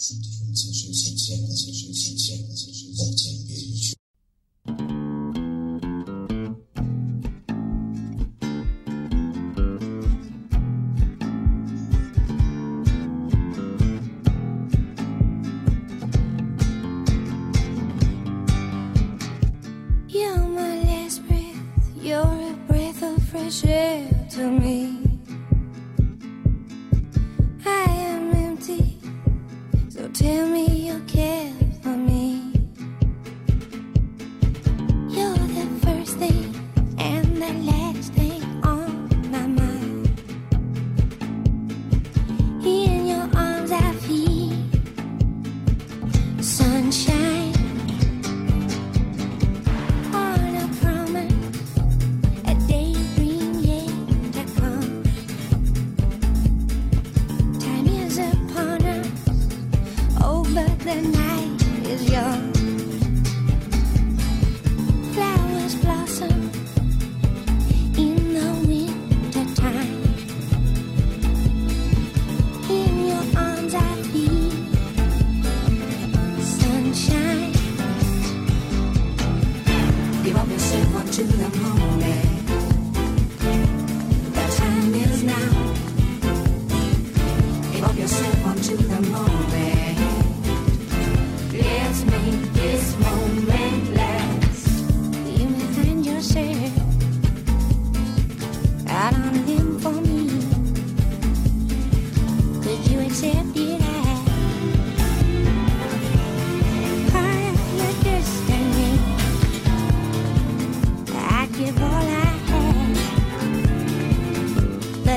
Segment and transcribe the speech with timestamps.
[0.00, 3.97] 三千封情书三千封情书三千封情书千别离去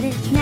[0.02, 0.41] but it's.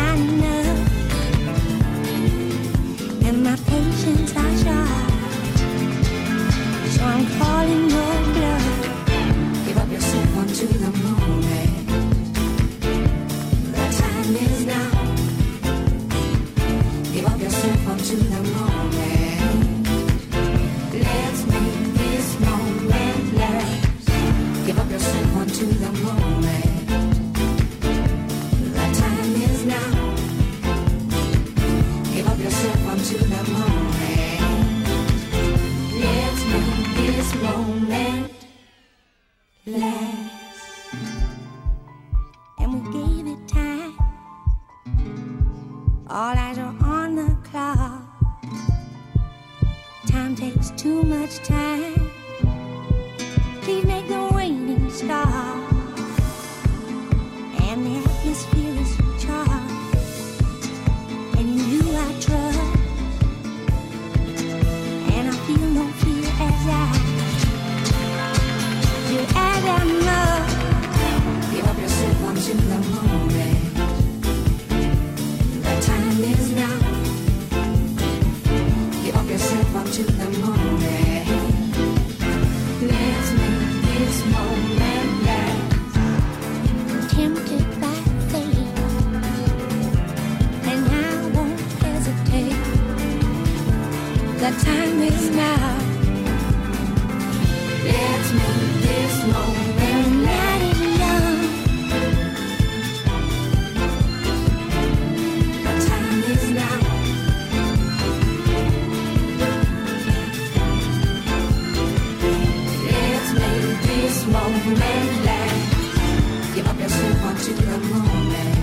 [114.09, 114.80] this moment,
[115.25, 116.55] lad.
[116.55, 118.58] give up your soul much in the moment.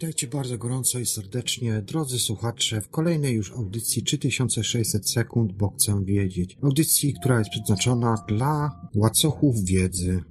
[0.00, 6.04] Witajcie bardzo gorąco i serdecznie, drodzy słuchacze, w kolejnej już audycji 3600 sekund, bo chcę
[6.04, 6.58] wiedzieć.
[6.62, 10.24] Audycji, która jest przeznaczona dla łacochów wiedzy.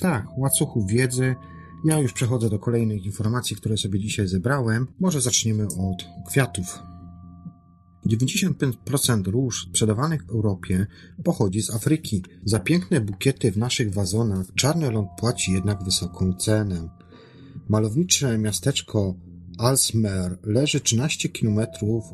[0.00, 1.34] Tak, łacochów wiedzy.
[1.84, 4.86] Ja już przechodzę do kolejnych informacji, które sobie dzisiaj zebrałem.
[5.00, 6.78] Może zaczniemy od kwiatów.
[8.06, 10.86] 95% róż sprzedawanych w Europie
[11.24, 12.22] pochodzi z Afryki.
[12.44, 16.99] Za piękne bukiety w naszych wazonach czarny ląd płaci jednak wysoką cenę.
[17.70, 19.14] Malownicze miasteczko
[19.58, 21.60] Alsmer leży 13 km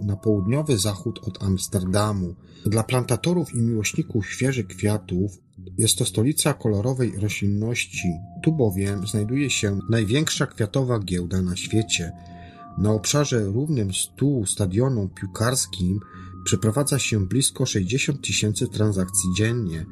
[0.02, 2.34] na południowy zachód od Amsterdamu.
[2.66, 5.32] Dla plantatorów i miłośników świeżych kwiatów
[5.78, 8.08] jest to stolica kolorowej roślinności.
[8.44, 12.12] Tu bowiem znajduje się największa kwiatowa giełda na świecie.
[12.78, 16.00] Na obszarze równym 100 stadionom piłkarskim
[16.44, 19.86] przeprowadza się blisko 60 tysięcy transakcji dziennie.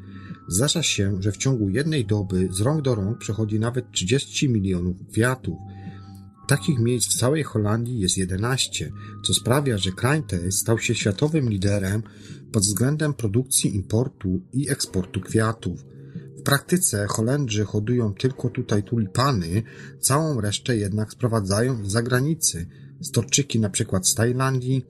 [0.48, 4.96] Zdarza się, że w ciągu jednej doby z rąk do rąk przechodzi nawet 30 milionów
[5.12, 5.58] kwiatów.
[6.48, 8.92] Takich miejsc w całej Holandii jest 11,
[9.26, 12.02] co sprawia, że kraj ten stał się światowym liderem
[12.52, 15.84] pod względem produkcji, importu i eksportu kwiatów.
[16.38, 19.62] W praktyce Holendrzy hodują tylko tutaj tulipany,
[20.00, 22.66] całą resztę jednak sprowadzają z zagranicy.
[23.00, 24.84] Storczyki na przykład z Tajlandii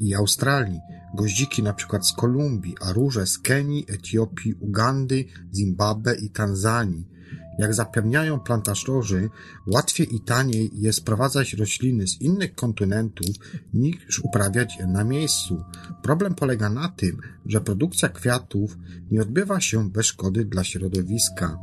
[0.00, 0.80] i Australii,
[1.16, 5.24] goździki na przykład z Kolumbii, a róże z Kenii, Etiopii, Ugandy,
[5.54, 7.16] Zimbabwe i Tanzanii.
[7.58, 9.30] Jak zapewniają plantażorzy,
[9.66, 13.36] łatwiej i taniej jest sprowadzać rośliny z innych kontynentów
[13.74, 15.64] niż uprawiać je na miejscu.
[16.02, 18.78] Problem polega na tym, że produkcja kwiatów
[19.10, 21.58] nie odbywa się bez szkody dla środowiska.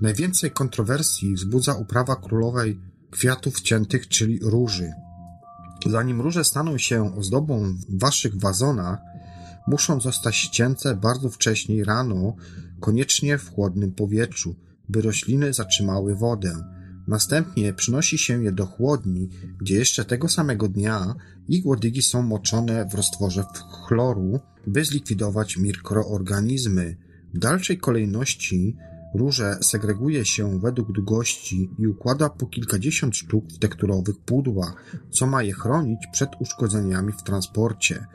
[0.00, 2.80] Najwięcej kontrowersji wzbudza uprawa królowej
[3.10, 4.92] kwiatów ciętych, czyli róży.
[5.86, 8.98] Zanim róże staną się ozdobą w waszych wazonach,
[9.66, 12.36] muszą zostać ścięte bardzo wcześnie rano,
[12.80, 14.54] koniecznie w chłodnym powietrzu,
[14.88, 16.64] by rośliny zatrzymały wodę.
[17.08, 19.28] Następnie przynosi się je do chłodni,
[19.60, 21.14] gdzie jeszcze tego samego dnia
[21.48, 23.44] ich łodygi są moczone w roztworze
[23.86, 26.96] chloru, by zlikwidować mikroorganizmy.
[27.34, 28.76] W dalszej kolejności
[29.14, 34.74] róże segreguje się według długości i układa po kilkadziesiąt sztuk w tekturowych pudłach,
[35.10, 38.06] co ma je chronić przed uszkodzeniami w transporcie.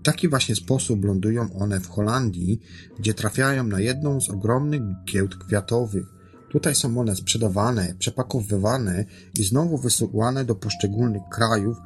[0.00, 2.60] W taki właśnie sposób lądują one w Holandii,
[2.98, 6.06] gdzie trafiają na jedną z ogromnych giełd kwiatowych.
[6.50, 9.04] Tutaj są one sprzedawane, przepakowywane
[9.38, 11.76] i znowu wysyłane do poszczególnych krajów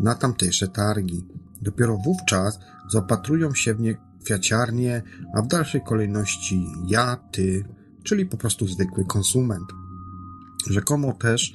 [0.00, 1.26] na tamtejsze targi.
[1.62, 2.58] Dopiero wówczas
[2.92, 5.02] zaopatrują się w nie kwiaciarnie,
[5.34, 7.64] a w dalszej kolejności ja, ty,
[8.04, 9.68] czyli po prostu zwykły konsument.
[10.66, 11.54] Rzekomo też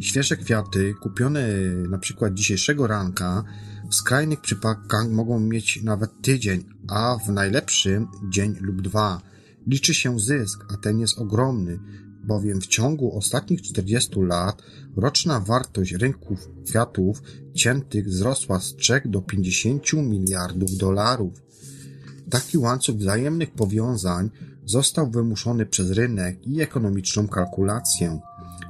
[0.00, 1.48] świeże kwiaty kupione
[1.88, 3.44] na przykład dzisiejszego ranka
[3.90, 9.22] w skrajnych przypadkach mogą mieć nawet tydzień, a w najlepszym dzień lub dwa.
[9.66, 11.78] Liczy się zysk, a ten jest ogromny,
[12.24, 14.62] bowiem w ciągu ostatnich 40 lat
[14.96, 17.22] roczna wartość rynków kwiatów
[17.54, 21.32] ciętych wzrosła z 3 do 50 miliardów dolarów.
[22.30, 24.30] Taki łańcuch wzajemnych powiązań
[24.64, 28.20] został wymuszony przez rynek i ekonomiczną kalkulację.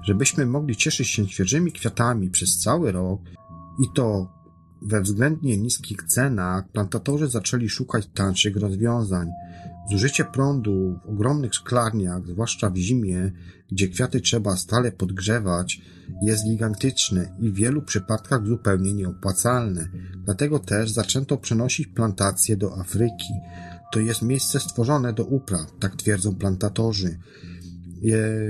[0.03, 3.21] Żebyśmy mogli cieszyć się świeżymi kwiatami przez cały rok
[3.79, 4.33] i to
[4.83, 9.29] we względnie niskich cenach, plantatorzy zaczęli szukać tańszych rozwiązań.
[9.91, 13.33] Zużycie prądu w ogromnych szklarniach, zwłaszcza w zimie,
[13.73, 15.81] gdzie kwiaty trzeba stale podgrzewać,
[16.23, 19.89] jest gigantyczne i w wielu przypadkach zupełnie nieopłacalne.
[20.25, 23.35] Dlatego też zaczęto przenosić plantacje do Afryki.
[23.93, 27.19] To jest miejsce stworzone do upraw, tak twierdzą plantatorzy.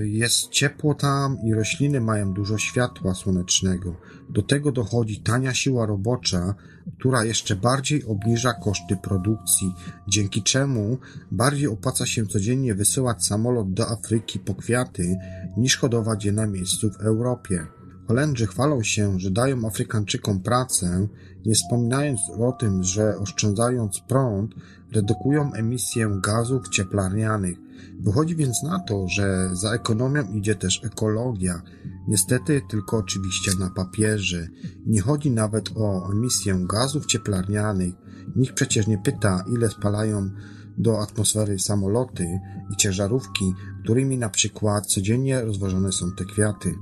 [0.04, 3.96] Jest ciepło tam i rośliny mają dużo światła słonecznego.
[4.30, 6.54] Do tego dochodzi tania siła robocza,
[6.98, 9.74] która jeszcze bardziej obniża koszty produkcji,
[10.08, 10.98] dzięki czemu
[11.30, 15.16] bardziej opłaca się codziennie wysyłać samolot do Afryki po kwiaty,
[15.56, 17.66] niż hodować je na miejscu w Europie.
[18.08, 21.08] Holendrzy chwalą się, że dają Afrykańczykom pracę,
[21.46, 24.54] nie wspominając o tym, że oszczędzając prąd,
[24.94, 27.58] redukują emisję gazów cieplarnianych.
[28.00, 31.62] Wychodzi więc na to, że za ekonomią idzie też ekologia.
[32.08, 34.48] Niestety tylko oczywiście na papierze.
[34.86, 37.94] Nie chodzi nawet o emisję gazów cieplarnianych.
[38.36, 40.30] Nikt przecież nie pyta, ile spalają
[40.78, 42.40] do atmosfery samoloty
[42.72, 46.74] i ciężarówki, którymi na przykład codziennie rozwożone są te kwiaty.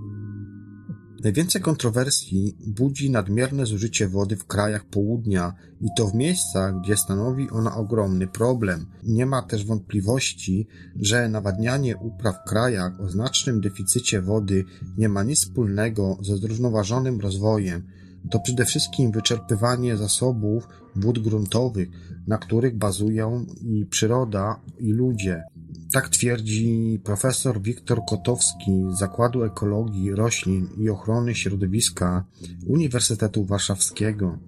[1.23, 7.51] Najwięcej kontrowersji budzi nadmierne zużycie wody w krajach południa i to w miejscach, gdzie stanowi
[7.51, 8.87] ona ogromny problem.
[9.03, 14.65] Nie ma też wątpliwości, że nawadnianie upraw w krajach o znacznym deficycie wody
[14.99, 17.83] nie ma nic wspólnego ze zrównoważonym rozwojem.
[18.31, 21.89] To przede wszystkim wyczerpywanie zasobów wód gruntowych,
[22.27, 25.43] na których bazują i przyroda, i ludzie.
[25.93, 32.25] Tak twierdzi profesor Wiktor Kotowski z Zakładu Ekologii Roślin i Ochrony Środowiska
[32.67, 34.39] Uniwersytetu Warszawskiego.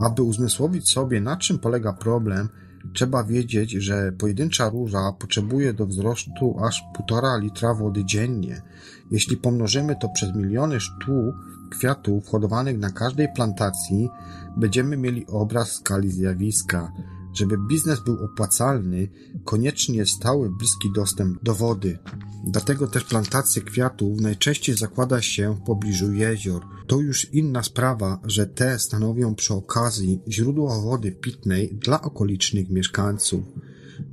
[0.00, 2.48] Aby uzmysłowić sobie, na czym polega problem,
[2.92, 8.62] trzeba wiedzieć, że pojedyncza róża potrzebuje do wzrostu aż 1,5 litra wody dziennie.
[9.10, 11.34] Jeśli pomnożymy to przez miliony sztuk
[11.70, 14.08] kwiatów hodowanych na każdej plantacji,
[14.56, 16.92] będziemy mieli obraz skali zjawiska.
[17.34, 19.08] Żeby biznes był opłacalny,
[19.44, 21.98] konieczny jest stały, bliski dostęp do wody.
[22.46, 26.62] Dlatego też plantacje kwiatów najczęściej zakłada się w pobliżu jezior.
[26.86, 33.44] To już inna sprawa, że te stanowią przy okazji źródło wody pitnej dla okolicznych mieszkańców.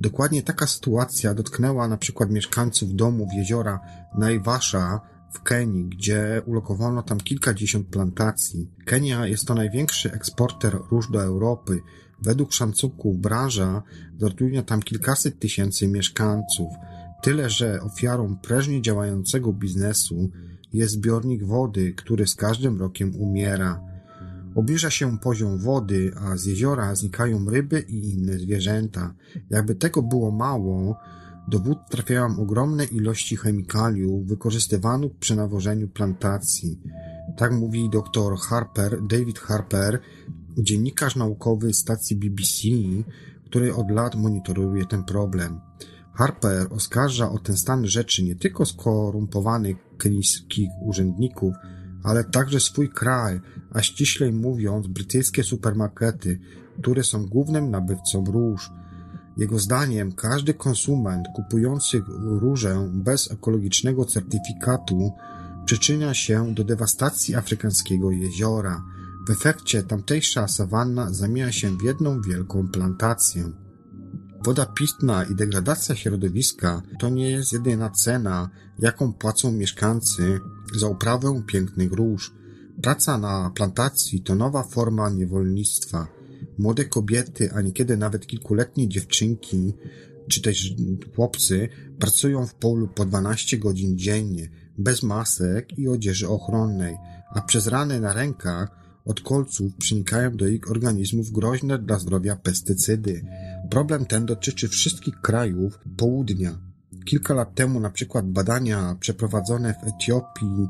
[0.00, 3.80] Dokładnie taka sytuacja dotknęła na przykład mieszkańców domów jeziora
[4.18, 5.00] Naivasha
[5.32, 8.70] w Kenii, gdzie ulokowano tam kilkadziesiąt plantacji.
[8.84, 11.80] Kenia jest to największy eksporter róż do Europy.
[12.22, 13.82] Według szacunków branża
[14.20, 16.68] zatrudnia tam kilkaset tysięcy mieszkańców.
[17.22, 20.30] Tyle, że ofiarą prężnie działającego biznesu
[20.72, 23.80] jest zbiornik wody, który z każdym rokiem umiera.
[24.54, 29.14] Obniża się poziom wody, a z jeziora znikają ryby i inne zwierzęta.
[29.50, 30.96] Jakby tego było mało,
[31.48, 36.80] do wód trafiają ogromne ilości chemikaliów wykorzystywanych przy nawożeniu plantacji.
[37.36, 40.00] Tak mówi dr Harper, David Harper,
[40.58, 42.68] dziennikarz naukowy stacji BBC,
[43.44, 45.60] który od lat monitoruje ten problem.
[46.12, 51.54] Harper oskarża o ten stan rzeczy nie tylko skorumpowanych kenijskich urzędników,
[52.02, 53.40] ale także swój kraj,
[53.70, 56.40] a ściślej mówiąc brytyjskie supermarkety,
[56.82, 58.70] które są głównym nabywcą róż.
[59.36, 65.12] Jego zdaniem każdy konsument kupujący różę bez ekologicznego certyfikatu
[65.64, 68.82] przyczynia się do dewastacji afrykańskiego jeziora.
[69.26, 73.52] W efekcie tamtejsza sawanna zamienia się w jedną wielką plantację.
[74.44, 80.40] Woda pitna i degradacja środowiska to nie jest jedyna cena, jaką płacą mieszkańcy
[80.74, 82.34] za uprawę pięknych róż.
[82.82, 86.08] Praca na plantacji to nowa forma niewolnictwa.
[86.58, 89.74] Młode kobiety, a niekiedy nawet kilkuletnie dziewczynki,
[90.28, 90.74] czy też
[91.16, 96.96] chłopcy, pracują w polu po 12 godzin dziennie, bez masek i odzieży ochronnej,
[97.34, 103.24] a przez rany na rękach od kolców przenikają do ich organizmów groźne dla zdrowia pestycydy.
[103.70, 106.58] Problem ten dotyczy wszystkich krajów południa.
[107.04, 110.68] Kilka lat temu na przykład badania przeprowadzone w Etiopii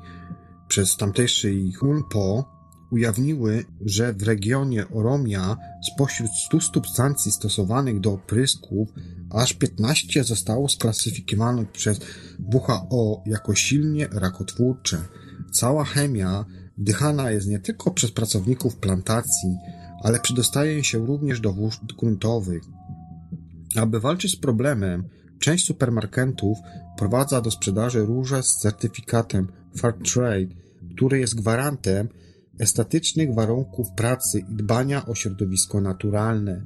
[0.69, 2.53] przez tamtejszy HUNPO
[2.93, 5.57] ujawniły, że w regionie Oromia
[5.95, 8.89] spośród 100 substancji stosowanych do oprysków
[9.31, 12.01] aż 15 zostało sklasyfikowanych przez
[12.55, 14.99] WHO jako silnie rakotwórcze.
[15.53, 16.45] Cała chemia
[16.79, 19.57] wdychana jest nie tylko przez pracowników plantacji,
[20.03, 22.63] ale przedostaje się również do wód gruntowych.
[23.77, 25.05] Aby walczyć z problemem,
[25.39, 26.59] część supermarketów
[26.97, 30.55] prowadza do sprzedaży róże z certyfikatem Fairtrade,
[30.95, 32.09] który jest gwarantem
[32.59, 36.63] estetycznych warunków pracy i dbania o środowisko naturalne.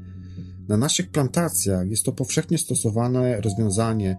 [0.68, 4.16] Na naszych plantacjach jest to powszechnie stosowane rozwiązanie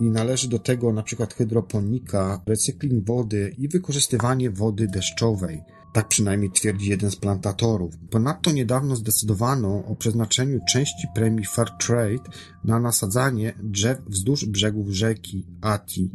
[0.00, 5.62] i należy do tego na przykład hydroponika, recykling wody i wykorzystywanie wody deszczowej.
[5.92, 7.94] Tak przynajmniej twierdzi jeden z plantatorów.
[8.10, 12.30] Ponadto niedawno zdecydowano o przeznaczeniu części premii Fairtrade
[12.64, 16.10] na nasadzanie drzew wzdłuż brzegów rzeki Ati.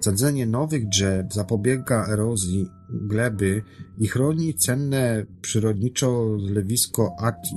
[0.00, 3.62] Sadzenie nowych drzew zapobiega erozji gleby
[3.98, 7.56] i chroni cenne przyrodniczo zlewisko Ati.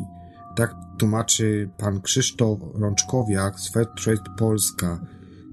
[0.56, 5.00] Tak tłumaczy pan Krzysztof Rączkowiak z Fairtrade Polska.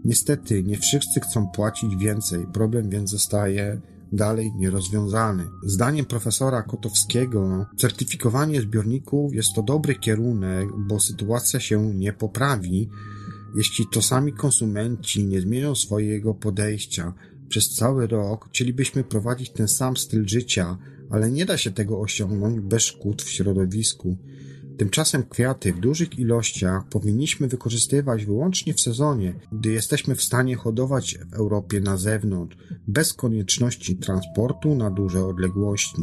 [0.06, 3.80] Niestety, nie wszyscy chcą płacić więcej, problem więc zostaje
[4.12, 5.44] dalej nierozwiązany.
[5.62, 12.88] Zdaniem profesora Kotowskiego, certyfikowanie zbiorników jest to dobry kierunek, bo sytuacja się nie poprawi,
[13.56, 17.12] jeśli to sami konsumenci nie zmienią swojego podejścia.
[17.48, 20.78] Przez cały rok chcielibyśmy prowadzić ten sam styl życia,
[21.10, 24.16] ale nie da się tego osiągnąć bez szkód w środowisku.
[24.78, 31.18] Tymczasem kwiaty w dużych ilościach powinniśmy wykorzystywać wyłącznie w sezonie, gdy jesteśmy w stanie hodować
[31.30, 32.56] w Europie na zewnątrz,
[32.88, 36.02] bez konieczności transportu na duże odległości.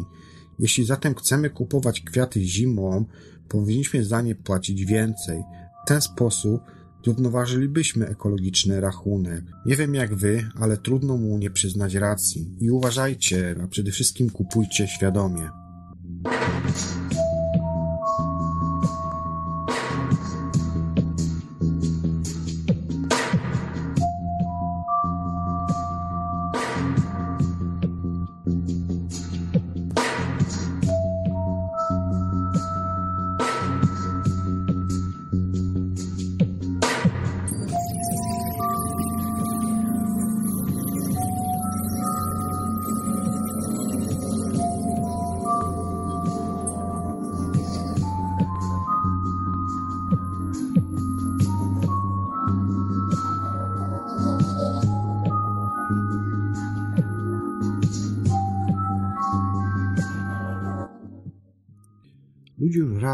[0.58, 3.04] Jeśli zatem chcemy kupować kwiaty zimą,
[3.48, 5.42] powinniśmy za nie płacić więcej.
[5.84, 6.60] W ten sposób
[7.04, 9.44] zrównoważylibyśmy ekologiczny rachunek.
[9.66, 12.56] Nie wiem jak wy, ale trudno mu nie przyznać racji.
[12.60, 15.50] I uważajcie, a przede wszystkim kupujcie świadomie.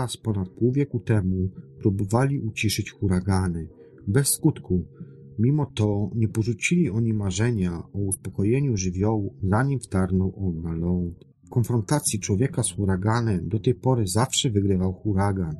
[0.00, 3.68] Raz ponad pół wieku temu próbowali uciszyć huragany.
[4.08, 4.84] Bez skutku.
[5.38, 11.24] Mimo to nie porzucili oni marzenia o uspokojeniu żywiołu, zanim wtarnął on na ląd.
[11.46, 15.56] W konfrontacji człowieka z huraganem do tej pory zawsze wygrywał huragan.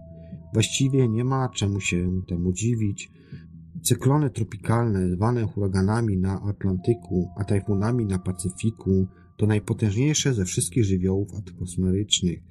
[0.53, 3.13] Właściwie nie ma czemu się temu dziwić.
[3.83, 9.07] Cyklony tropikalne, zwane huraganami na Atlantyku, a tajfunami na Pacyfiku,
[9.37, 12.50] to najpotężniejsze ze wszystkich żywiołów atmosferycznych.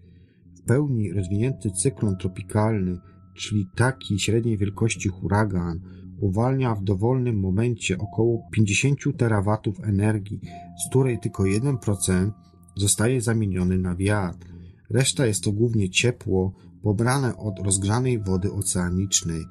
[0.69, 2.97] Pełni rozwinięty cyklon tropikalny,
[3.33, 5.79] czyli taki średniej wielkości huragan,
[6.19, 10.39] uwalnia w dowolnym momencie około 50 terawatów energii,
[10.85, 12.31] z której tylko 1%
[12.75, 14.47] zostaje zamieniony na wiatr.
[14.89, 19.45] Reszta jest to głównie ciepło pobrane od rozgrzanej wody oceanicznej.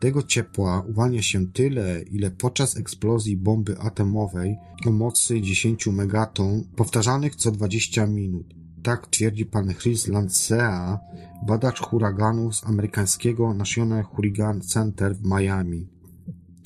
[0.00, 4.56] Tego ciepła uwalnia się tyle, ile podczas eksplozji bomby atomowej
[4.86, 8.63] o mocy 10 megaton, powtarzanych co 20 minut.
[8.84, 10.98] Tak twierdzi pan Chris Lancea,
[11.46, 15.88] badacz huraganów z amerykańskiego National Hurricane Center w Miami.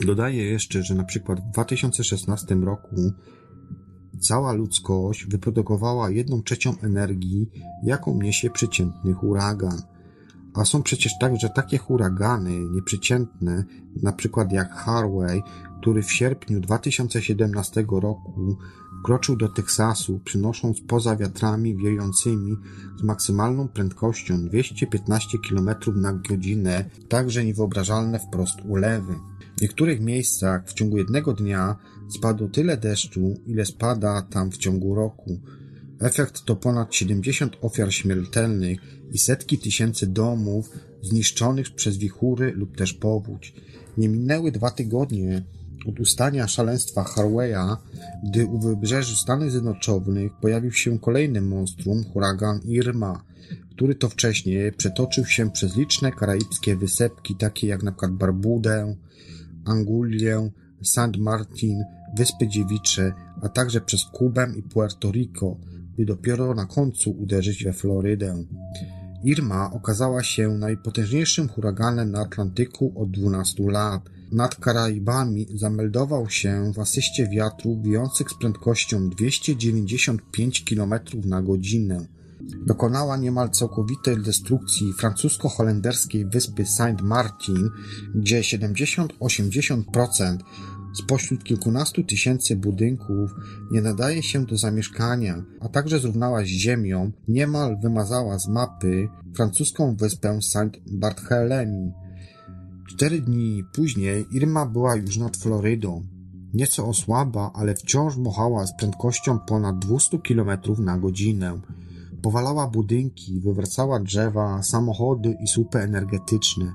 [0.06, 3.12] Dodaje jeszcze, że na przykład w 2016 roku
[4.20, 7.50] cała ludzkość wyprodukowała jedną trzecią energii,
[7.82, 9.82] jaką niesie przeciętny huragan.
[10.54, 13.64] A są przecież także takie huragany nieprzeciętne,
[14.02, 15.42] na przykład jak Harvey,
[15.80, 18.56] który w sierpniu 2017 roku
[19.00, 22.56] wkroczył do Teksasu, przynosząc poza wiatrami wiejącymi
[23.00, 29.14] z maksymalną prędkością 215 km na godzinę także niewyobrażalne wprost ulewy.
[29.58, 31.76] W niektórych miejscach w ciągu jednego dnia
[32.08, 35.40] spadło tyle deszczu, ile spada tam w ciągu roku.
[36.00, 38.80] Efekt to ponad 70 ofiar śmiertelnych
[39.12, 40.70] i setki tysięcy domów
[41.02, 43.54] zniszczonych przez wichury lub też powódź.
[43.98, 45.42] Nie minęły dwa tygodnie
[45.86, 47.76] od ustania szaleństwa Harveya,
[48.24, 53.22] gdy u wybrzeży Stanów Zjednoczonych pojawił się kolejny monstrum, huragan Irma,
[53.70, 58.96] który to wcześniej przetoczył się przez liczne karaibskie wysepki, takie jak przykład Barbudę,
[59.64, 60.50] Angulię,
[60.82, 61.16] St.
[61.18, 61.84] Martin,
[62.16, 63.12] Wyspy Dziewicze,
[63.42, 65.56] a także przez Kubę i Puerto Rico,
[65.96, 68.44] by dopiero na końcu uderzyć we Florydę.
[69.24, 74.10] Irma okazała się najpotężniejszym huraganem na Atlantyku od 12 lat.
[74.32, 82.06] Nad Karaibami zameldował się w asyście wiatrów wijących z prędkością 295 km na godzinę.
[82.66, 87.70] Dokonała niemal całkowitej destrukcji francusko-holenderskiej wyspy Saint Martin,
[88.14, 90.36] gdzie 70-80%
[90.94, 93.30] spośród kilkunastu tysięcy budynków
[93.70, 99.96] nie nadaje się do zamieszkania, a także zrównała z ziemią, niemal wymazała z mapy francuską
[99.96, 102.07] wyspę Saint Barthélemy.
[102.88, 106.06] Cztery dni później Irma była już nad Florydą.
[106.54, 111.60] Nieco osłaba, ale wciąż mochała z prędkością ponad 200 km na godzinę.
[112.22, 116.72] Powalała budynki, wywracała drzewa, samochody i słupy energetyczne.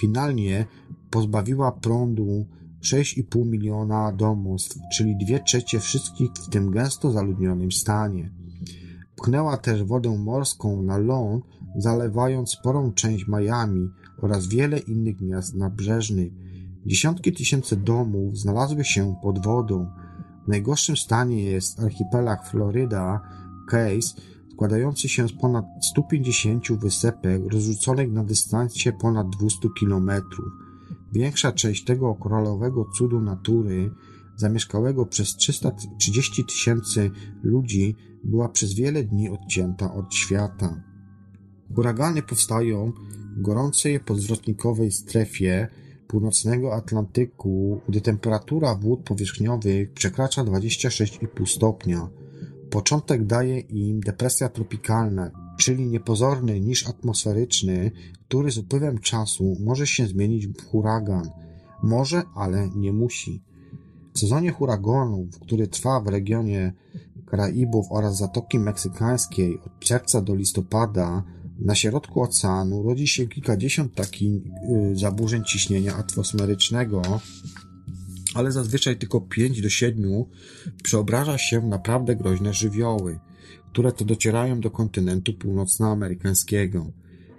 [0.00, 0.66] Finalnie
[1.10, 2.46] pozbawiła prądu
[2.82, 8.30] 6,5 miliona domostw, czyli dwie trzecie wszystkich w tym gęsto zaludnionym stanie.
[9.16, 11.44] Pchnęła też wodę morską na ląd,
[11.76, 16.32] zalewając sporą część Miami oraz wiele innych miast nabrzeżnych.
[16.86, 19.86] Dziesiątki tysięcy domów znalazły się pod wodą.
[20.44, 23.20] W najgorszym stanie jest archipelag Floryda,
[23.68, 24.20] Case,
[24.52, 30.52] składający się z ponad 150 wysepek rozrzuconych na dystansie ponad 200 kilometrów.
[31.12, 33.90] Większa część tego koralowego cudu natury,
[34.36, 37.10] zamieszkałego przez 330 tysięcy
[37.42, 40.82] ludzi, była przez wiele dni odcięta od świata.
[41.74, 42.92] Huragany powstają
[43.36, 45.68] gorącej podzwrotnikowej strefie
[46.08, 52.08] północnego Atlantyku, gdy temperatura wód powierzchniowych przekracza 26,5 stopnia.
[52.70, 57.90] Początek daje im depresja tropikalna, czyli niepozorny niż atmosferyczny,
[58.28, 61.30] który z upływem czasu może się zmienić w huragan.
[61.82, 63.42] Może, ale nie musi.
[64.14, 66.72] W sezonie huraganów, który trwa w regionie
[67.26, 71.22] Karaibów oraz Zatoki Meksykańskiej od czerwca do listopada,
[71.58, 77.02] na środku oceanu rodzi się kilkadziesiąt takich y, zaburzeń ciśnienia atmosferycznego,
[78.34, 80.24] ale zazwyczaj tylko 5 do 7
[80.82, 83.18] przeobraża się w naprawdę groźne żywioły,
[83.72, 86.92] które to docierają do kontynentu północnoamerykańskiego.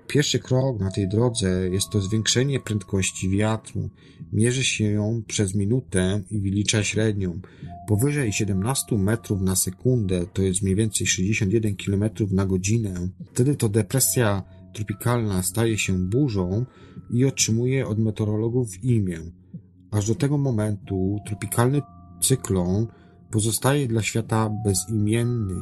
[0.08, 3.90] Pierwszy krok na tej drodze jest to zwiększenie prędkości wiatru.
[4.34, 7.40] Mierzy się ją przez minutę i wylicza średnią.
[7.88, 13.70] Powyżej 17 metrów na sekundę, to jest mniej więcej 61 km na godzinę, wtedy to
[13.70, 14.44] depresja
[14.74, 16.66] tropikalna staje się burzą
[17.12, 19.20] i otrzymuje od meteorologów imię.
[19.92, 21.82] Aż do tego momentu tropikalny
[22.22, 22.88] cyklon
[23.32, 25.56] pozostaje dla świata bezimienny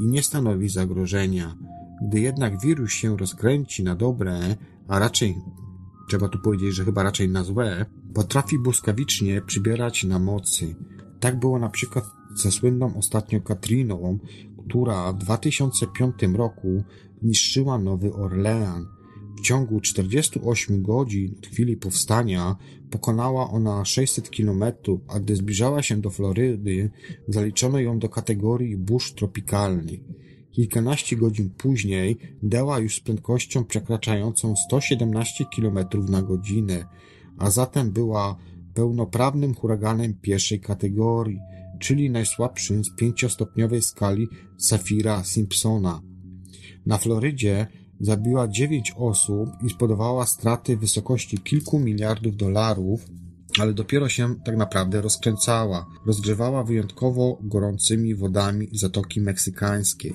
[0.00, 1.56] i nie stanowi zagrożenia.
[2.02, 4.56] Gdy jednak wirus się rozkręci na dobre,
[4.88, 5.36] a raczej,
[6.08, 10.74] trzeba tu powiedzieć, że chyba raczej na złe, potrafi błyskawicznie przybierać na mocy.
[11.20, 14.18] Tak było na przykład ze słynną ostatnio Katriną,
[14.68, 16.84] która w 2005 roku
[17.22, 18.86] niszczyła Nowy Orlean.
[19.38, 22.56] W ciągu 48 godzin od chwili powstania
[22.90, 24.64] pokonała ona 600 km,
[25.08, 26.90] a gdy zbliżała się do Florydy,
[27.28, 30.00] zaliczono ją do kategorii burz tropikalnych.
[30.60, 36.84] Kilkanaście godzin później dała już z prędkością przekraczającą 117 km na godzinę,
[37.38, 38.36] a zatem była
[38.74, 41.38] pełnoprawnym huraganem pierwszej kategorii,
[41.78, 46.02] czyli najsłabszym z pięciostopniowej skali Safira Simpsona.
[46.86, 47.66] Na Florydzie
[48.00, 53.04] zabiła dziewięć osób i spodobała straty w wysokości kilku miliardów dolarów,
[53.58, 55.86] ale dopiero się tak naprawdę rozkręcała.
[56.06, 60.14] Rozgrzewała wyjątkowo gorącymi wodami Zatoki Meksykańskiej.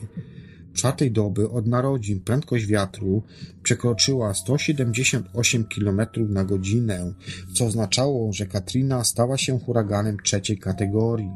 [0.75, 3.23] Czwartej doby od narodzin prędkość wiatru
[3.63, 7.13] przekroczyła 178 km na godzinę,
[7.53, 11.31] co oznaczało, że Katrina stała się huraganem trzeciej kategorii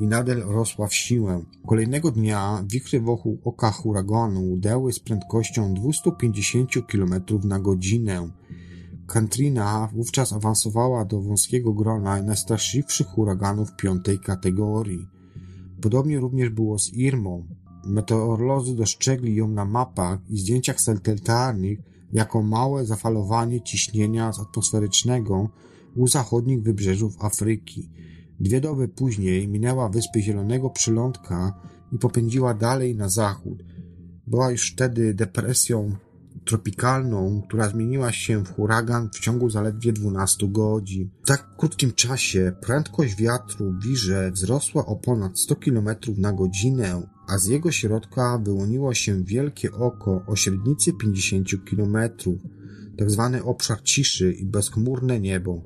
[0.00, 1.44] i nadal rosła w siłę.
[1.66, 8.30] Kolejnego dnia wichry wokół oka huraganu udeły z prędkością 250 km na godzinę.
[9.06, 15.06] Katrina wówczas awansowała do wąskiego grona najstraszliwszych huraganów piątej kategorii.
[15.80, 17.46] Podobnie również było z Irmą.
[17.86, 21.78] Meteorolodzy dostrzegli ją na mapach i zdjęciach satelitarnych
[22.12, 25.48] jako małe zafalowanie ciśnienia atmosferycznego
[25.96, 27.90] u zachodnich wybrzeżów Afryki.
[28.40, 31.60] Dwie doby później minęła wyspy Zielonego Przylądka
[31.92, 33.64] i popędziła dalej na zachód.
[34.26, 35.96] Była już wtedy depresją
[36.44, 41.10] tropikalną, która zmieniła się w huragan w ciągu zaledwie 12 godzin.
[41.24, 47.02] W tak krótkim czasie prędkość wiatru w wirze wzrosła o ponad 100 km na godzinę,
[47.28, 51.96] a z jego środka wyłoniło się wielkie oko o średnicy 50 km,
[52.98, 55.62] tak zwany obszar ciszy i bezchmurne niebo.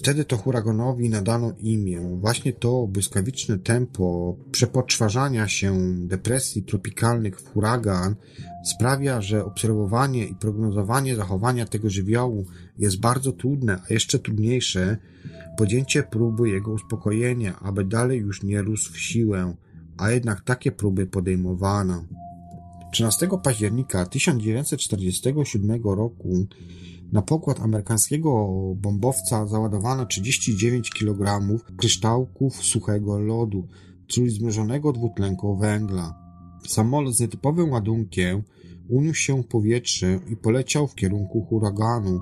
[0.00, 2.00] Wtedy to huraganowi nadano imię.
[2.20, 8.14] Właśnie to błyskawiczne tempo przepoczwarzania się depresji tropikalnych w huragan
[8.64, 12.46] sprawia, że obserwowanie i prognozowanie zachowania tego żywiołu
[12.78, 14.96] jest bardzo trudne, a jeszcze trudniejsze
[15.56, 19.54] podjęcie próby jego uspokojenia, aby dalej już nie rósł w siłę,
[19.96, 22.04] a jednak takie próby podejmowano.
[22.92, 26.46] 13 października 1947 roku
[27.12, 31.46] na pokład amerykańskiego bombowca załadowano 39 kg
[31.76, 33.68] kryształków suchego lodu,
[34.06, 36.14] czyli zmrożonego dwutlenku węgla.
[36.68, 38.42] Samolot z nietypowym ładunkiem
[38.88, 42.20] uniósł się w powietrze i poleciał w kierunku huraganu,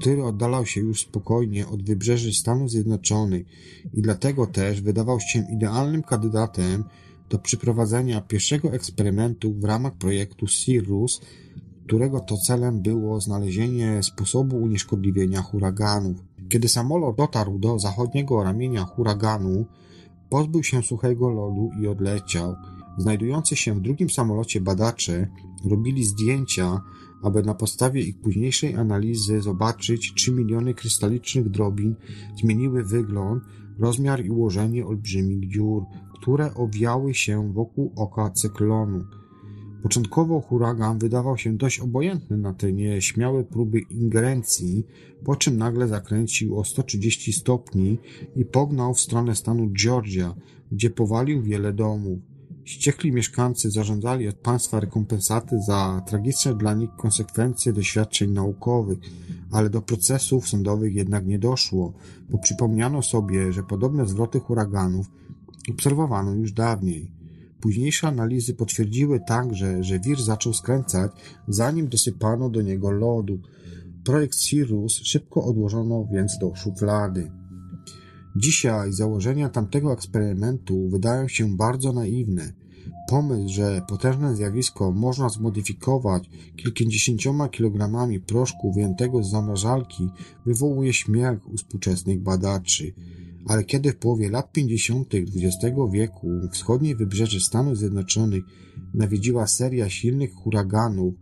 [0.00, 3.46] który oddalał się już spokojnie od wybrzeży Stanów Zjednoczonych
[3.94, 6.84] i dlatego też wydawał się idealnym kandydatem
[7.30, 11.20] do przeprowadzenia pierwszego eksperymentu w ramach projektu Cirrus,
[11.88, 16.16] którego to celem było znalezienie sposobu unieszkodliwienia huraganów.
[16.48, 19.66] Kiedy samolot dotarł do zachodniego ramienia huraganu,
[20.30, 22.54] pozbył się suchego lodu i odleciał.
[22.98, 25.28] Znajdujący się w drugim samolocie badacze
[25.64, 26.80] robili zdjęcia,
[27.22, 31.94] aby na podstawie ich późniejszej analizy zobaczyć, czy miliony krystalicznych drobin
[32.36, 33.42] zmieniły wygląd,
[33.78, 35.82] rozmiar i ułożenie olbrzymich dziur,
[36.14, 39.04] które owiały się wokół oka cyklonu.
[39.82, 44.86] Początkowo huragan wydawał się dość obojętny na te nieśmiałe próby ingerencji,
[45.24, 47.98] po czym nagle zakręcił o 130 stopni
[48.36, 50.34] i pognał w stronę stanu Georgia,
[50.72, 52.18] gdzie powalił wiele domów.
[52.64, 58.98] Ściekli mieszkańcy zażądali od państwa rekompensaty za tragiczne dla nich konsekwencje doświadczeń naukowych,
[59.50, 61.92] ale do procesów sądowych jednak nie doszło,
[62.30, 65.06] bo przypomniano sobie, że podobne zwroty huraganów
[65.70, 67.17] obserwowano już dawniej.
[67.60, 71.12] Późniejsze analizy potwierdziły także, że wir zaczął skręcać,
[71.48, 73.38] zanim dosypano do niego lodu.
[74.04, 77.30] Projekt Cirrus szybko odłożono więc do szuflady.
[78.36, 82.52] Dzisiaj założenia tamtego eksperymentu wydają się bardzo naiwne.
[83.08, 90.08] Pomysł, że potężne zjawisko można zmodyfikować kilkudziesięcioma kilogramami proszku wyjętego z zamrażalki
[90.46, 92.92] wywołuje śmiech u współczesnych badaczy
[93.48, 95.14] ale kiedy w połowie lat 50.
[95.14, 98.44] XX wieku wschodnie wybrzeże Stanów Zjednoczonych
[98.94, 101.14] nawiedziła seria silnych huraganów,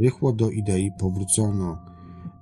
[0.00, 1.78] rychło do idei powrócono.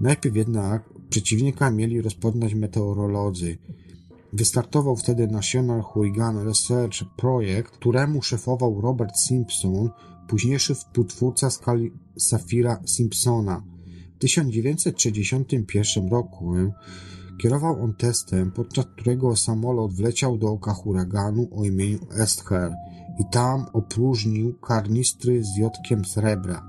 [0.00, 3.58] Najpierw jednak przeciwnika mieli rozpoznać meteorolodzy.
[4.32, 9.90] Wystartował wtedy National Hurricane Research Project, któremu szefował Robert Simpson,
[10.28, 13.62] późniejszy współtwórca skali Safira Simpsona.
[14.16, 16.54] W 1961 roku
[17.40, 22.74] Kierował on testem, podczas którego samolot wleciał do oka huraganu o imieniu Esther
[23.20, 26.62] i tam opróżnił karnistry z jodkiem srebra.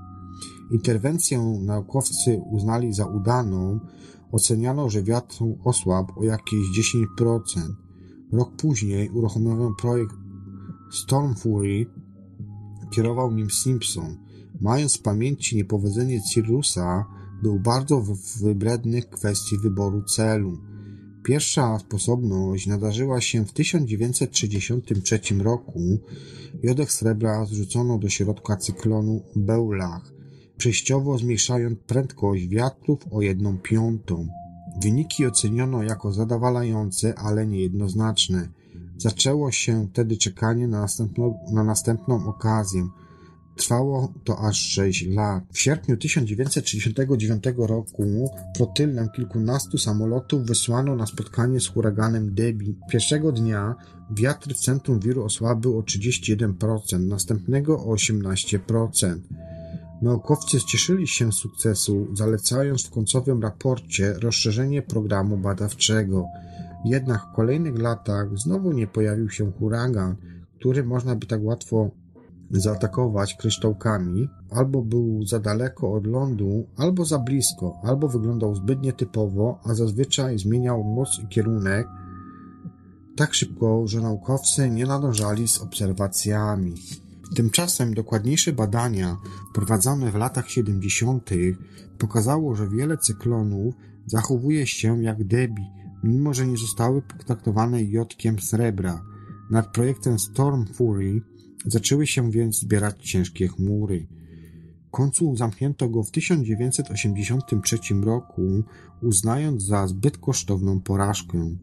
[0.70, 3.80] Interwencję naukowcy uznali za udaną,
[4.32, 6.66] oceniano, że wiatr osłabł o jakieś
[7.18, 7.40] 10%.
[8.32, 10.14] Rok później uruchomiono projekt
[10.92, 11.86] Storm Fury,
[12.90, 14.16] kierował nim Simpson.
[14.60, 17.06] Mając w pamięci niepowodzenie Cyrusa,
[17.42, 18.04] był bardzo
[18.40, 20.58] wybredny w kwestii wyboru celu.
[21.24, 25.80] Pierwsza sposobność nadarzyła się w 1963 roku.
[26.62, 30.12] Jodek srebra zrzucono do środka cyklonu Beulach,
[30.56, 34.28] przejściowo zmniejszając prędkość wiatrów o jedną piątą.
[34.82, 38.48] Wyniki oceniono jako zadowalające, ale niejednoznaczne.
[38.96, 42.88] Zaczęło się wtedy czekanie na następną, na następną okazję.
[43.56, 45.44] Trwało to aż 6 lat.
[45.52, 52.74] W sierpniu 1969 roku flotylę kilkunastu samolotów wysłano na spotkanie z huraganem Debbie.
[52.90, 53.74] Pierwszego dnia
[54.10, 59.18] wiatr w centrum wiru osłabył o 31%, następnego o 18%.
[60.02, 66.26] Naukowcy cieszyli się z sukcesu, zalecając w końcowym raporcie rozszerzenie programu badawczego.
[66.84, 70.16] Jednak w kolejnych latach znowu nie pojawił się huragan,
[70.58, 71.90] który można by tak łatwo
[72.60, 79.60] zaatakować kryształkami, albo był za daleko od lądu, albo za blisko, albo wyglądał zbyt nietypowo,
[79.64, 81.88] a zazwyczaj zmieniał moc i kierunek
[83.16, 86.74] tak szybko, że naukowcy nie nadążali z obserwacjami.
[87.34, 89.16] Tymczasem dokładniejsze badania
[89.54, 91.30] prowadzone w latach 70.
[91.98, 93.74] pokazało, że wiele cyklonów
[94.06, 95.62] zachowuje się jak debi,
[96.04, 99.02] mimo że nie zostały potraktowane jodkiem srebra.
[99.50, 101.22] Nad projektem Storm Fury
[101.66, 104.06] zaczęły się więc zbierać ciężkie chmury.
[104.90, 108.62] Końcu zamknięto go w 1983 roku,
[109.02, 111.56] uznając za zbyt kosztowną porażkę.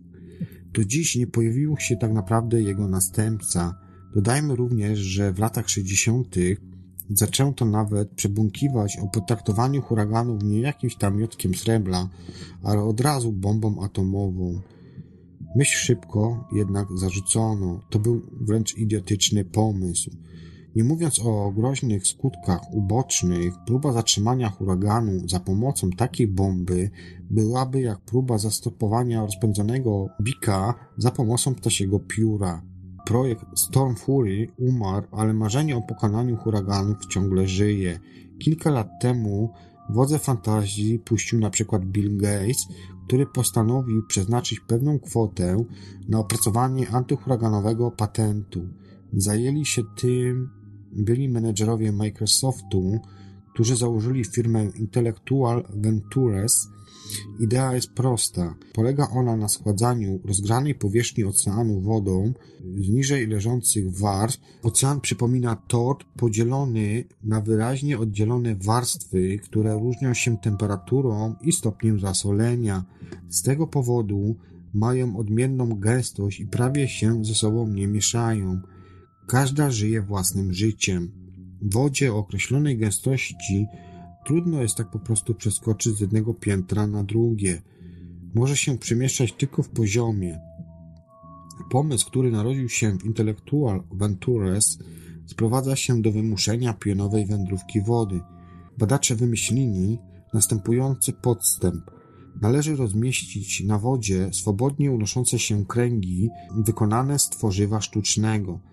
[0.74, 3.76] Do dziś nie pojawił się tak naprawdę jego następca.
[4.16, 6.36] Dodajmy również, że w latach 60.
[7.10, 12.10] zaczęto nawet przebąkiwać o potraktowaniu huraganów nie jakimś tam miotkiem srebra,
[12.64, 14.62] ale od razu bombą atomową.
[15.56, 17.80] Myśl szybko jednak zarzucono.
[17.90, 20.12] To był wręcz idiotyczny pomysł.
[20.76, 26.90] Nie mówiąc o groźnych skutkach ubocznych, próba zatrzymania huraganu za pomocą takiej bomby
[27.30, 32.62] byłaby jak próba zastopowania rozpędzonego bika za pomocą ptasiego pióra.
[33.06, 38.00] Projekt Storm Fury umarł, ale marzenie o pokonaniu huraganów ciągle żyje.
[38.40, 39.54] Kilka lat temu
[39.90, 42.68] wodze fantazji puścił na przykład Bill Gates,
[43.08, 45.66] który postanowił przeznaczyć pewną kwotę
[46.10, 48.68] na opracowanie antyhuraganowego patentu.
[49.14, 50.50] Zajęli się tym
[50.92, 53.00] byli menedżerowie Microsoftu,
[53.54, 56.70] którzy założyli firmę Intellectual Ventures.
[57.40, 58.56] Idea jest prosta.
[58.74, 62.34] Polega ona na schładzaniu rozgranej powierzchni oceanu wodą
[62.78, 64.42] z niżej leżących warstw.
[64.64, 72.86] Ocean przypomina tort podzielony na wyraźnie oddzielone warstwy, które różnią się temperaturą i stopniem zasolenia.
[73.30, 74.36] Z tego powodu
[74.74, 78.62] mają odmienną gęstość i prawie się ze sobą nie mieszają.
[79.28, 81.12] Każda żyje własnym życiem.
[81.62, 83.68] W wodzie o określonej gęstości
[84.30, 87.62] trudno jest tak po prostu przeskoczyć z jednego piętra na drugie.
[88.36, 90.40] Może się przemieszczać tylko w poziomie.
[91.70, 94.78] Pomysł, który narodził się w Intellectual Ventures,
[95.26, 98.20] sprowadza się do wymuszenia pionowej wędrówki wody.
[98.78, 100.00] Badacze wymyślili
[100.34, 101.92] następujący podstęp.
[102.42, 108.60] Należy rozmieścić na wodzie swobodnie unoszące się kręgi wykonane z tworzywa sztucznego–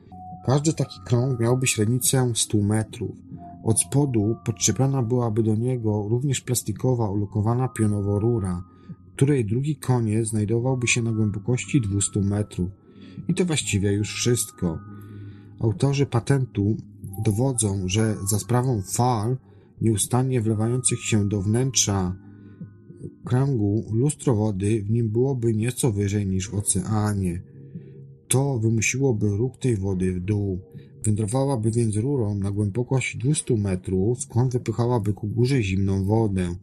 [0.47, 3.17] każdy taki krąg miałby średnicę 100 metrów.
[3.67, 8.65] Od spodu podczepiona byłaby do niego również plastikowa, ulokowana pionowo rura,
[9.17, 12.69] której drugi koniec znajdowałby się na głębokości 200 metrów.
[13.29, 14.79] I to właściwie już wszystko.
[15.61, 16.77] Autorzy patentu
[17.25, 19.37] dowodzą, że za sprawą fal
[19.81, 22.17] nieustannie wlewających się do wnętrza
[23.25, 27.43] kręgu lustro wody w nim byłoby nieco wyżej niż w oceanie.
[28.29, 30.61] To wymusiłoby ruch tej wody w dół.
[31.07, 36.55] Wędrowałaby więc rurą na głębokość 200 metrów, skąd wypychałaby ku górze zimną wodę.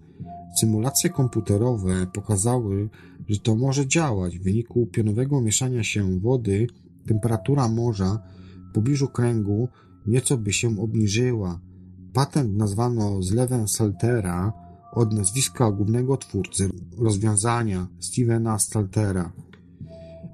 [0.60, 2.90] Symulacje komputerowe pokazały,
[3.28, 4.40] że to może działać.
[4.40, 6.68] W wyniku pionowego mieszania się wody
[7.08, 8.20] temperatura morza
[8.70, 9.68] w pobliżu kręgu
[10.08, 11.60] nieco by się obniżyła.
[12.14, 14.54] Patent nazwano zlewem Saltera
[14.94, 19.32] od nazwiska głównego twórcy rozwiązania Stevena Saltera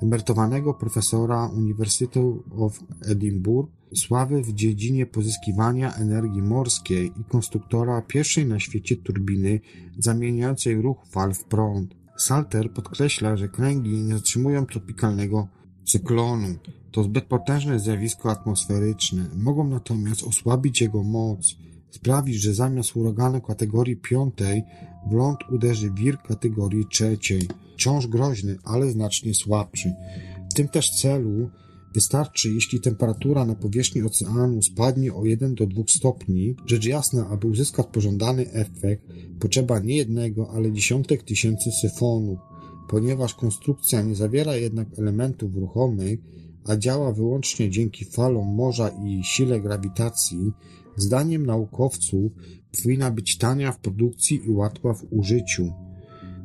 [0.02, 2.20] emerytowanego profesora University
[2.58, 9.60] of Edinburgh, sławy w dziedzinie pozyskiwania energii morskiej i konstruktora pierwszej na świecie turbiny
[9.98, 11.96] zamieniającej ruch fal w prąd.
[12.18, 15.48] Salter podkreśla, że kręgi nie zatrzymują tropikalnego
[15.86, 16.48] cyklonu.
[16.92, 19.26] To zbyt potężne zjawisko atmosferyczne.
[19.36, 21.56] Mogą natomiast osłabić jego moc,
[21.90, 24.64] sprawić, że zamiast huraganu kategorii piątej
[25.10, 27.48] w ląd uderzy wir kategorii trzeciej.
[27.80, 29.94] Wciąż groźny, ale znacznie słabszy.
[30.52, 31.50] W tym też celu
[31.94, 36.56] wystarczy, jeśli temperatura na powierzchni oceanu spadnie o 1 do 2 stopni.
[36.66, 39.04] Rzecz jasna, aby uzyskać pożądany efekt,
[39.40, 42.40] potrzeba nie jednego, ale dziesiątek tysięcy syfonów.
[42.90, 46.20] Ponieważ konstrukcja nie zawiera jednak elementów ruchomych,
[46.66, 50.52] a działa wyłącznie dzięki falom morza i sile grawitacji,
[50.96, 52.32] zdaniem naukowców
[52.84, 55.74] powinna być tania w produkcji i łatwa w użyciu.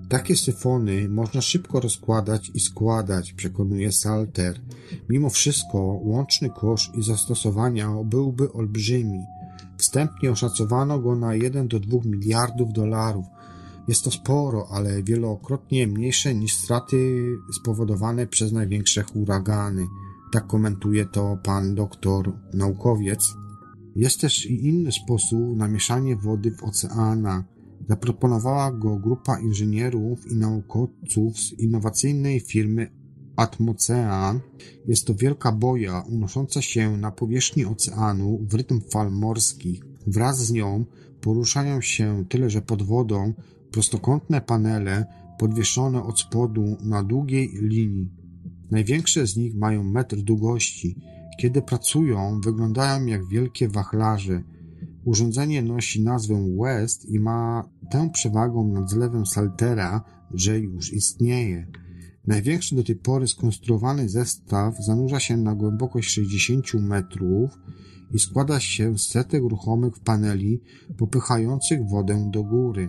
[0.08, 4.60] Takie syfony można szybko rozkładać i składać, przekonuje Salter.
[5.08, 9.20] Mimo wszystko łączny koszt i zastosowania byłby olbrzymi.
[9.78, 13.26] Wstępnie oszacowano go na 1 do 2 miliardów dolarów.
[13.88, 19.86] Jest to sporo, ale wielokrotnie mniejsze niż straty spowodowane przez największe huragany.
[20.32, 23.34] Tak komentuje to pan doktor naukowiec.
[23.96, 27.53] Jest też i inny sposób na mieszanie wody w oceanach.
[27.88, 32.90] Zaproponowała go grupa inżynierów i naukowców z innowacyjnej firmy
[33.36, 34.40] Atmocean.
[34.86, 39.84] Jest to wielka boja unosząca się na powierzchni oceanu w rytm fal morskich.
[40.06, 40.84] Wraz z nią
[41.20, 43.32] poruszają się tyle, że pod wodą
[43.70, 45.06] prostokątne panele
[45.38, 48.10] podwieszone od spodu na długiej linii.
[48.70, 50.96] Największe z nich mają metr długości.
[51.40, 54.42] Kiedy pracują, wyglądają jak wielkie wachlarze.
[55.04, 61.66] Urządzenie nosi nazwę West i ma tę przewagą nad zlewem Saltera, że już istnieje.
[62.26, 67.50] Największy do tej pory skonstruowany zestaw zanurza się na głębokość 60 metrów
[68.10, 70.60] i składa się z setek ruchomych paneli
[70.96, 72.88] popychających wodę do góry.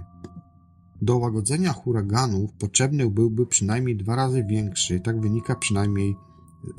[1.01, 6.15] Do łagodzenia huraganów potrzebny byłby przynajmniej dwa razy większy, tak wynika przynajmniej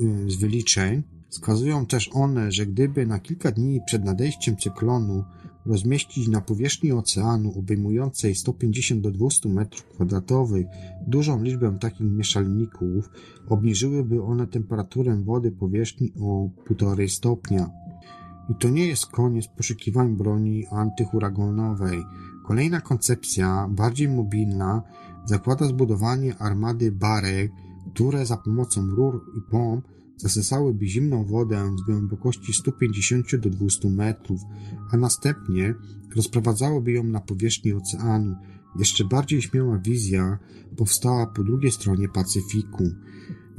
[0.01, 1.03] y, z wyliczeń.
[1.29, 5.25] Wskazują też one, że gdyby na kilka dni przed nadejściem cyklonu
[5.67, 10.65] rozmieścić na powierzchni oceanu obejmującej 150 do 200 m2
[11.07, 13.11] dużą liczbę takich mieszalników,
[13.49, 17.71] obniżyłyby one temperaturę wody powierzchni o 1,5 stopnia.
[18.51, 22.05] I to nie jest koniec poszukiwań broni antyhuraganowej.
[22.47, 24.83] Kolejna koncepcja, bardziej mobilna,
[25.25, 27.53] zakłada zbudowanie armady barek,
[27.95, 34.41] które za pomocą rur i pomp zasysałyby zimną wodę z głębokości 150 do 200 metrów,
[34.93, 35.75] a następnie
[36.17, 38.35] rozprowadzałoby ją na powierzchni oceanu.
[38.79, 40.39] Jeszcze bardziej śmiała wizja
[40.77, 42.85] powstała po drugiej stronie Pacyfiku.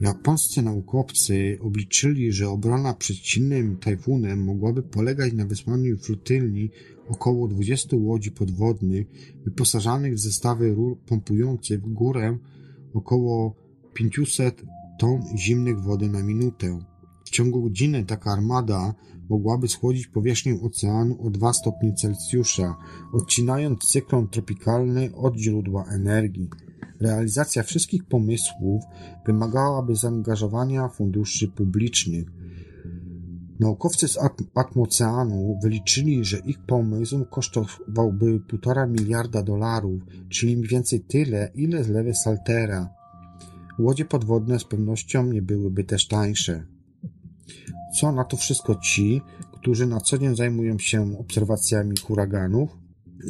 [0.02, 6.70] Japońscy naukowcy obliczyli, że obrona przed silnym tajfunem mogłaby polegać na wysłaniu flotylni
[7.08, 9.08] około 20 łodzi podwodnych
[9.46, 12.38] wyposażanych w zestawy rur pompujących w górę
[12.94, 13.56] około
[13.94, 14.66] 500
[15.00, 16.80] ton zimnych wody na minutę.
[17.26, 18.94] W ciągu godziny taka armada
[19.30, 22.76] mogłaby schłodzić powierzchnię oceanu o 2 stopnie Celsjusza,
[23.14, 26.50] odcinając cyklon tropikalny od źródła energii.
[27.00, 28.84] Realizacja wszystkich pomysłów
[29.26, 32.28] wymagałaby zaangażowania funduszy publicznych.
[33.60, 34.18] Naukowcy z
[34.56, 42.14] Atmoceanu wyliczyli, że ich pomysł kosztowałby 1,5 miliarda dolarów, czyli mniej więcej tyle, ile zlewy
[42.14, 42.97] Saltera.
[43.80, 46.66] Łodzie podwodne z pewnością nie byłyby też tańsze.
[48.00, 49.22] Co na to wszystko ci,
[49.54, 52.70] którzy na co dzień zajmują się obserwacjami huraganów?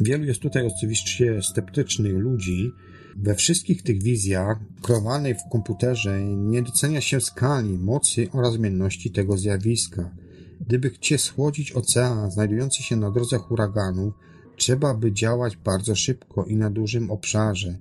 [0.01, 2.71] Wielu jest tutaj oczywiście sceptycznych ludzi.
[3.17, 9.37] We wszystkich tych wizjach, kreowanej w komputerze, nie docenia się skali, mocy oraz zmienności tego
[9.37, 10.15] zjawiska.
[10.61, 14.13] Gdyby chcieć schłodzić ocean znajdujący się na drodze huraganów,
[14.57, 17.77] trzeba by działać bardzo szybko i na dużym obszarze.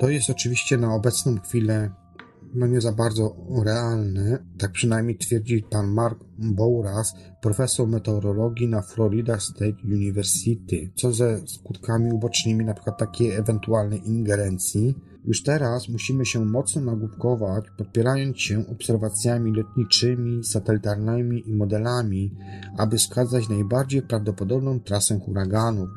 [0.00, 1.90] To jest oczywiście na obecną chwilę
[2.54, 9.40] no nie za bardzo realne, tak przynajmniej twierdzi pan Mark Bouras, profesor meteorologii na Florida
[9.40, 10.90] State University.
[10.94, 14.94] Co ze skutkami ubocznymi przykład takiej ewentualnej ingerencji?
[15.24, 22.34] Już teraz musimy się mocno nagłówkować, podpierając się obserwacjami lotniczymi, satelitarnymi i modelami,
[22.78, 25.88] aby wskazać najbardziej prawdopodobną trasę huraganów.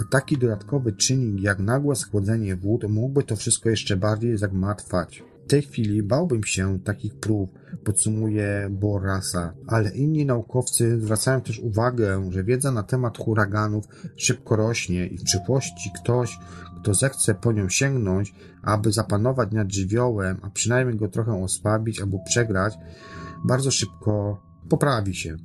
[0.00, 5.24] A taki dodatkowy czynnik jak nagłe schłodzenie wód mógłby to wszystko jeszcze bardziej zagmatwać.
[5.44, 12.32] W tej chwili bałbym się takich prób, podsumuje Borasa, ale inni naukowcy zwracają też uwagę,
[12.32, 13.84] że wiedza na temat huraganów
[14.16, 16.38] szybko rośnie i w przyszłości ktoś,
[16.80, 22.18] kto zechce po nią sięgnąć, aby zapanować nad żywiołem, a przynajmniej go trochę osłabić albo
[22.18, 22.74] przegrać,
[23.44, 25.36] bardzo szybko poprawi się.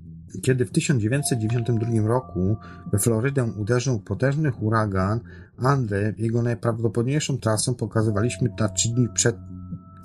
[0.41, 2.57] Kiedy w 1992 roku
[2.91, 5.19] we Florydę uderzył potężny huragan
[5.57, 9.35] Andre, jego najprawdopodobniejszą trasę pokazywaliśmy na trzy dni przed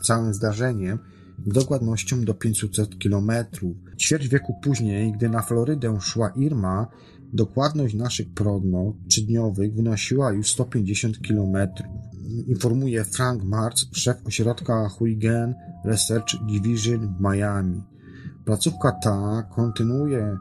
[0.03, 0.99] całym zdarzeniem
[1.39, 3.31] dokładnością do 500 km.
[3.99, 6.87] Ćwierć wieku później, gdy na Florydę szła Irma,
[7.33, 11.69] dokładność naszych prognoz trzydniowych wynosiła już 150 km.
[12.47, 15.55] Informuje Frank Marx, szef ośrodka Huygen
[15.85, 17.92] Research Division w Miami.
[18.45, 20.39] Placówka ta kontynuuje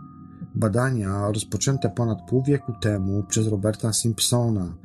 [0.55, 4.75] badania rozpoczęte ponad pół wieku temu przez Roberta Simpsona.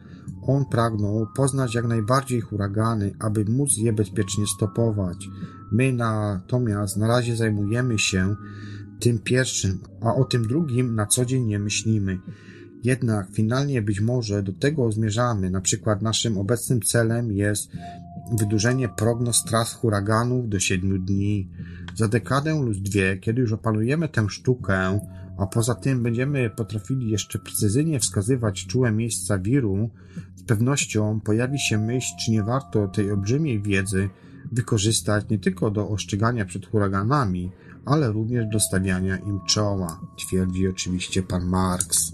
[0.43, 5.29] On pragnął poznać jak najbardziej huragany, aby móc je bezpiecznie stopować.
[5.73, 8.37] My natomiast na razie zajmujemy się
[9.01, 12.19] tym pierwszym, a o tym drugim na co dzień nie myślimy.
[12.85, 15.51] Jednak finalnie być może do tego zmierzamy.
[15.51, 17.71] Na przykład naszym obecnym celem jest
[18.39, 21.51] wydłużenie prognoz tras huraganów do 7 dni.
[21.97, 25.01] Za dekadę lub dwie, kiedy już opanujemy tę sztukę,
[25.39, 29.91] a poza tym będziemy potrafili jeszcze precyzyjnie wskazywać czułe miejsca wiru,
[30.37, 34.09] z pewnością pojawi się myśl, czy nie warto tej olbrzymiej wiedzy
[34.53, 37.53] wykorzystać nie tylko do ostrzegania przed huraganami,
[37.85, 42.13] ale również do stawiania im czoła, twierdzi oczywiście pan Marx.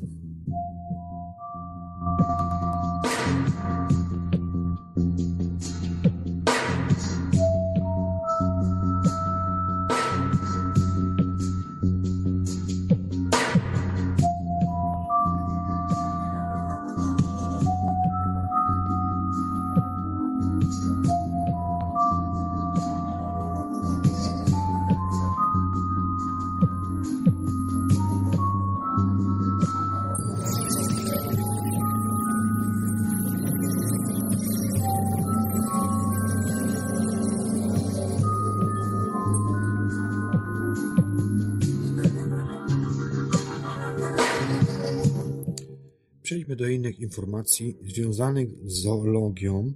[47.13, 49.73] Informacji związanych z zoologią.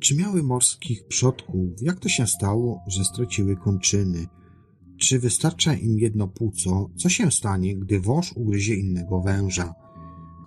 [0.00, 1.82] Czy miały morskich przodków?
[1.82, 4.26] Jak to się stało, że straciły kończyny?
[4.98, 6.90] Czy wystarcza im jedno płuco?
[6.96, 9.74] Co się stanie, gdy wąż ugryzie innego węża?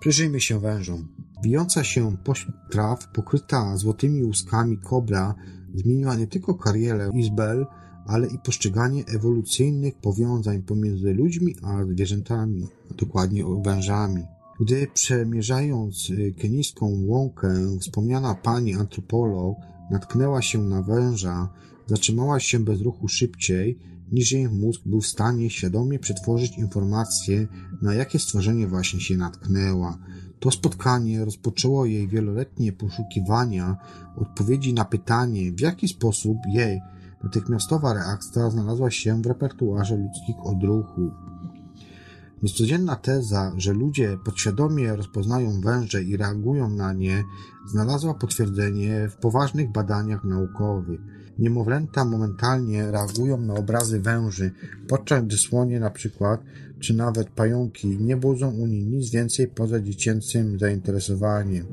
[0.00, 1.08] Przyjrzyjmy się wężom.
[1.42, 5.34] Wijąca się pośród traw, pokryta złotymi łuskami kobra
[5.74, 7.66] zmieniła nie tylko karierę Izbel,
[8.06, 14.37] ale i postrzeganie ewolucyjnych powiązań pomiędzy ludźmi a zwierzętami, a dokładnie wężami.
[14.60, 19.56] Gdy przemierzając y, kenijską łąkę, wspomniana pani antropolog
[19.90, 21.48] natknęła się na węża,
[21.86, 23.78] zatrzymała się bez ruchu szybciej,
[24.12, 27.48] niż jej mózg był w stanie świadomie przetworzyć informacje,
[27.82, 29.98] na jakie stworzenie właśnie się natknęła.
[30.40, 33.76] To spotkanie rozpoczęło jej wieloletnie poszukiwania
[34.16, 36.80] odpowiedzi na pytanie, w jaki sposób jej
[37.24, 41.12] natychmiastowa reakcja znalazła się w repertuarze ludzkich odruchów.
[42.42, 47.24] Niecodzienna teza, że ludzie podświadomie rozpoznają węże i reagują na nie,
[47.66, 51.00] znalazła potwierdzenie w poważnych badaniach naukowych.
[51.38, 54.50] Niemowlęta momentalnie reagują na obrazy węży,
[54.88, 56.40] podczas gdy słonie na przykład,
[56.80, 61.66] czy nawet pająki nie budzą u nich nic więcej poza dziecięcym zainteresowaniem.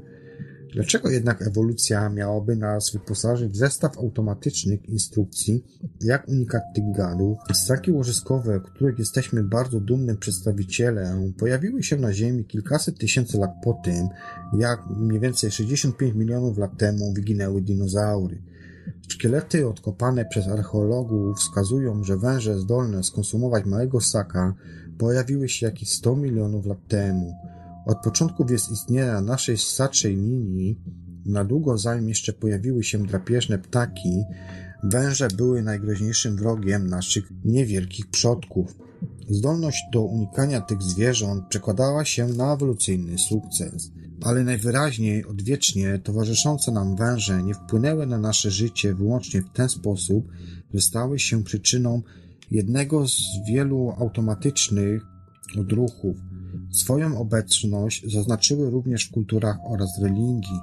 [0.75, 5.63] Dlaczego jednak ewolucja miałaby nas wyposażyć w zestaw automatycznych instrukcji,
[6.01, 7.37] jak unikać tych gadów?
[7.53, 13.81] Ssaki łożyskowe, których jesteśmy bardzo dumnym przedstawicielem, pojawiły się na Ziemi kilkaset tysięcy lat po
[13.83, 14.07] tym,
[14.57, 18.41] jak mniej więcej 65 milionów lat temu wyginęły dinozaury.
[19.07, 24.53] Szkielety odkopane przez archeologów wskazują, że węże zdolne skonsumować małego ssaka
[24.97, 27.35] pojawiły się jakieś 100 milionów lat temu.
[27.85, 30.79] Od początków jest istnienia naszej ssaczej linii,
[31.25, 34.23] na długo zanim jeszcze pojawiły się drapieżne ptaki,
[34.83, 38.77] węże były najgroźniejszym wrogiem naszych niewielkich przodków.
[39.29, 46.95] Zdolność do unikania tych zwierząt przekładała się na ewolucyjny sukces, ale najwyraźniej odwiecznie towarzyszące nam
[46.95, 50.27] węże nie wpłynęły na nasze życie wyłącznie w ten sposób,
[50.73, 52.01] że stały się przyczyną
[52.51, 55.05] jednego z wielu automatycznych
[55.59, 56.17] odruchów,
[56.71, 60.59] Swoją obecność zaznaczyły również w kulturach oraz religii.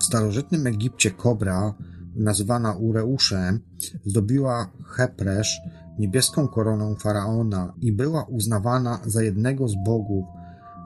[0.00, 1.74] W starożytnym Egipcie kobra,
[2.16, 3.60] nazywana Ureuszem,
[4.04, 5.60] zdobiła Hepresz
[5.98, 10.24] niebieską koroną faraona i była uznawana za jednego z bogów.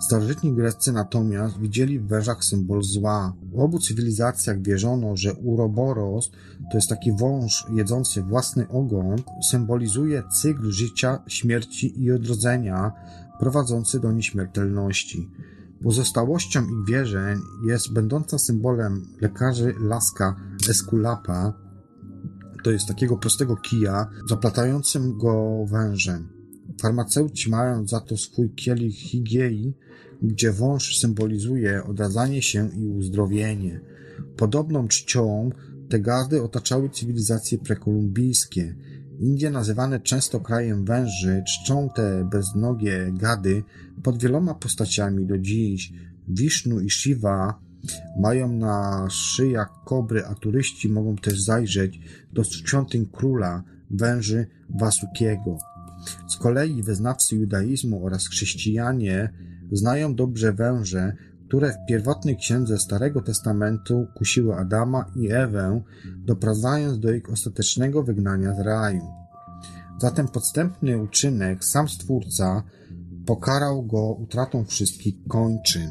[0.00, 3.32] Starożytni Grecy natomiast widzieli w wężach symbol zła.
[3.52, 6.30] W obu cywilizacjach wierzono, że Uroboros
[6.70, 9.16] to jest taki wąż jedzący własny ogon,
[9.50, 12.92] symbolizuje cykl życia, śmierci i odrodzenia,
[13.42, 15.30] prowadzący do nieśmiertelności.
[15.82, 20.36] Pozostałością ich wierzeń jest będąca symbolem lekarzy laska
[20.70, 21.52] Esculapa,
[22.64, 26.28] to jest takiego prostego kija, zaplatającym go wężem.
[26.82, 29.74] Farmaceuci mają za to swój kielich higiei,
[30.22, 33.80] gdzie wąż symbolizuje odradzanie się i uzdrowienie.
[34.36, 35.50] Podobną czcią
[35.88, 38.74] Te gady otaczały cywilizacje prekolumbijskie.
[39.22, 43.62] Indie nazywane często krajem węży czczą te beznogie gady
[44.02, 45.92] pod wieloma postaciami do dziś.
[46.28, 47.60] Wisznu i Shiva
[48.20, 52.00] mają na szyjach kobry, a turyści mogą też zajrzeć
[52.32, 55.58] do świątyń króla węży Wasukiego.
[56.28, 59.30] Z kolei wyznawcy judaizmu oraz chrześcijanie
[59.72, 61.16] znają dobrze węże,
[61.52, 65.82] które w pierwotnej księdze Starego Testamentu kusiły Adama i Ewę,
[66.16, 69.02] doprowadzając do ich ostatecznego wygnania z raju.
[69.98, 72.62] Zatem podstępny uczynek sam Stwórca
[73.26, 75.90] pokarał go utratą wszystkich kończyn.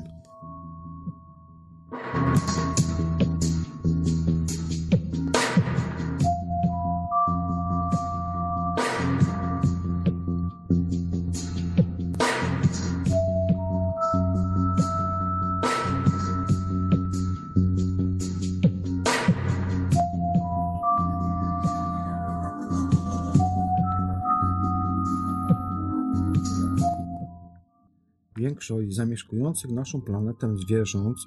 [28.62, 31.18] Większość zamieszkujących naszą planetę zwierząt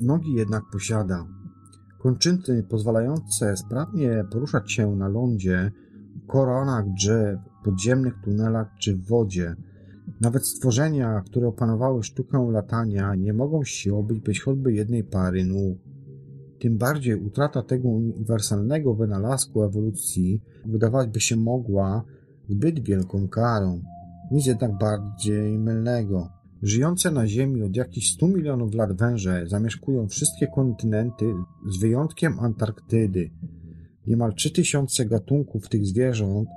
[0.00, 1.26] nogi jednak posiada.
[1.98, 5.72] Kończyny pozwalające sprawnie poruszać się na lądzie,
[6.26, 9.54] koronach drzew, podziemnych tunelach czy w wodzie.
[10.20, 15.78] Nawet stworzenia, które opanowały sztukę latania, nie mogą się obyć bez choćby jednej pary nóg.
[16.58, 22.04] Tym bardziej utrata tego uniwersalnego wynalazku ewolucji wydawać by się mogła
[22.48, 23.82] zbyt wielką karą.
[24.30, 26.28] Nic jednak bardziej mylnego.
[26.62, 31.34] Żyjące na Ziemi od jakichś 100 milionów lat węże zamieszkują wszystkie kontynenty
[31.68, 33.30] z wyjątkiem Antarktydy.
[34.06, 36.48] Niemal 3000 gatunków tych zwierząt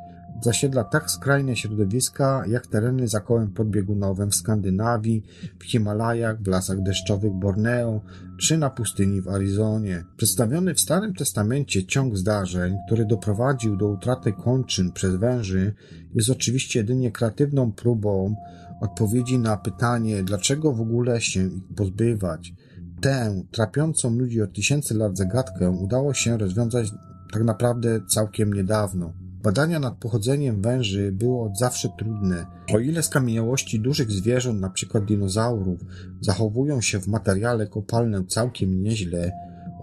[0.42, 5.24] zasiedla tak skrajne środowiska jak tereny za kołem podbiegunowym w Skandynawii,
[5.60, 8.02] w Himalajach, w lasach deszczowych Borneo
[8.40, 10.04] czy na pustyni w Arizonie.
[10.18, 15.74] Przedstawiony w Starym Testamencie ciąg zdarzeń, który doprowadził do utraty kończyn przez węży,
[16.16, 18.36] jest oczywiście jedynie kreatywną próbą
[18.82, 22.54] odpowiedzi na pytanie, dlaczego w ogóle się ich pozbywać.
[23.02, 26.92] Tę trapiącą ludzi od tysięcy lat zagadkę udało się rozwiązać
[27.32, 29.14] tak naprawdę całkiem niedawno.
[29.44, 32.46] Badania nad pochodzeniem węży były od zawsze trudne.
[32.74, 35.02] O ile skamieniałości dużych zwierząt, np.
[35.02, 35.80] dinozaurów,
[36.22, 39.32] zachowują się w materiale kopalnym całkiem nieźle,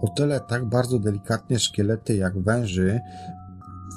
[0.01, 2.99] o tyle tak bardzo delikatne szkielety jak węży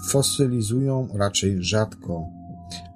[0.08, 2.37] fosylizują raczej rzadko.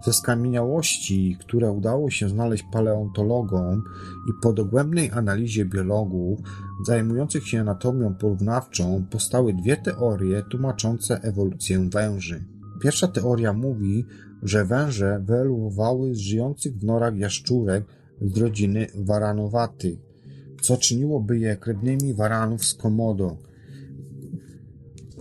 [0.05, 3.83] Ze skamieniałości, które udało się znaleźć paleontologom
[4.29, 6.41] i po dogłębnej analizie biologów
[6.87, 12.45] zajmujących się anatomią porównawczą powstały dwie teorie tłumaczące ewolucję węży.
[12.81, 14.05] Pierwsza teoria mówi,
[14.43, 17.85] że węże wyewoluowały z żyjących w norach jaszczurek
[18.21, 19.99] z rodziny waranowatych,
[20.63, 23.37] co czyniłoby je krewnymi waranów z Komodo.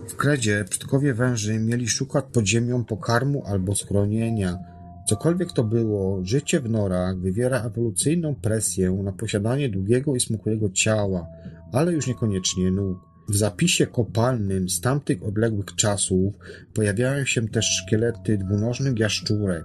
[0.08, 4.71] W kredzie przodkowie węży mieli szukać pod ziemią pokarmu albo schronienia.
[5.08, 11.26] Cokolwiek to było, życie w norach wywiera ewolucyjną presję na posiadanie długiego i smukłego ciała,
[11.72, 12.98] ale już niekoniecznie nóg.
[13.28, 16.34] W zapisie kopalnym z tamtych odległych czasów
[16.74, 19.64] pojawiają się też szkielety dwunożnych jaszczurek.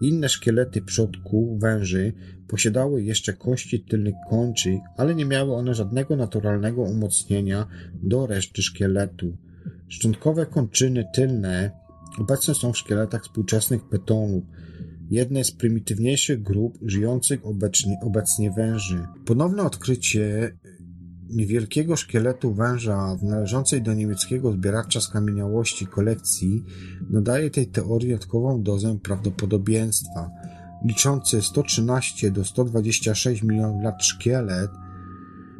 [0.00, 2.12] Inne szkielety przodków węży
[2.48, 7.66] posiadały jeszcze kości tylnych kończy, ale nie miały one żadnego naturalnego umocnienia
[8.02, 9.36] do reszty szkieletu.
[9.88, 11.70] Szczątkowe kończyny tylne
[12.18, 14.44] obecne są w szkieletach współczesnych pytonów,
[15.10, 19.06] jednej z prymitywniejszych grup żyjących obecnie, obecnie węży.
[19.24, 20.52] Ponowne odkrycie
[21.30, 26.64] niewielkiego szkieletu węża w należącej do niemieckiego zbieracza skamieniałości kolekcji
[27.10, 30.30] nadaje tej teorii dodatkową dozę prawdopodobieństwa.
[30.84, 34.70] Liczący 113 do 126 milionów lat szkielet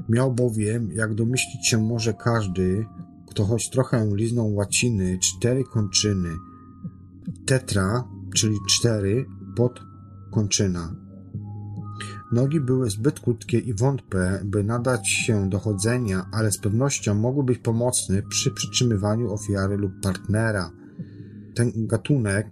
[0.09, 2.87] miał bowiem, jak domyślić się może każdy,
[3.29, 6.29] kto choć trochę liznął łaciny, cztery kończyny.
[7.47, 9.27] Tetra, czyli cztery,
[9.57, 9.81] pod
[10.31, 10.95] kończyna.
[12.33, 17.45] Nogi były zbyt krótkie i wątłe, by nadać się do chodzenia, ale z pewnością mogły
[17.45, 20.71] być pomocne przy przytrzymywaniu ofiary lub partnera.
[21.55, 22.51] Ten gatunek,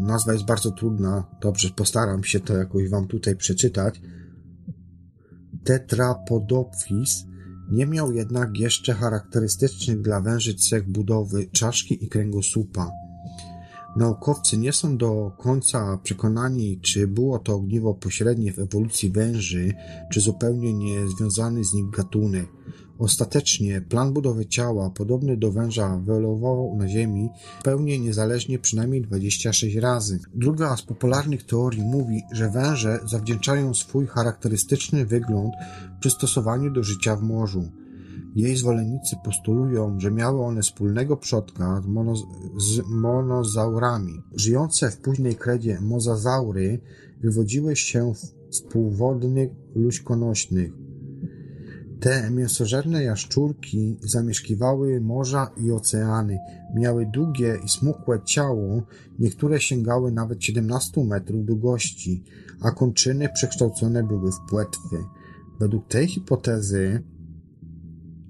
[0.00, 4.00] nazwa jest bardzo trudna, dobrze, postaram się to jakoś wam tutaj przeczytać.
[5.64, 7.24] Tetrapodophys
[7.70, 12.90] nie miał jednak jeszcze charakterystycznych dla węży cech budowy czaszki i kręgosłupa.
[13.96, 19.74] Naukowcy nie są do końca przekonani, czy było to ogniwo pośrednie w ewolucji węży,
[20.12, 22.48] czy zupełnie niezwiązany z nim gatunek.
[22.98, 30.20] Ostatecznie plan budowy ciała podobny do węża wyewoluował na Ziemi zupełnie niezależnie przynajmniej 26 razy.
[30.34, 35.54] Druga z popularnych teorii mówi, że węże zawdzięczają swój charakterystyczny wygląd
[36.00, 37.81] przystosowaniu do życia w morzu.
[38.34, 42.14] Jej zwolennicy postulują, że miały one wspólnego przodka z, mono,
[42.56, 44.22] z monozaurami.
[44.34, 46.80] Żyjące w późnej kredzie mozazaury
[47.20, 48.12] wywodziły się
[48.50, 50.72] z półwodnych luźkonośnych.
[52.00, 56.38] Te mięsożerne jaszczurki zamieszkiwały morza i oceany.
[56.74, 58.82] Miały długie i smukłe ciało,
[59.18, 62.24] niektóre sięgały nawet 17 metrów długości,
[62.60, 64.96] a kończyny przekształcone były w płetwy.
[65.60, 67.02] Według tej hipotezy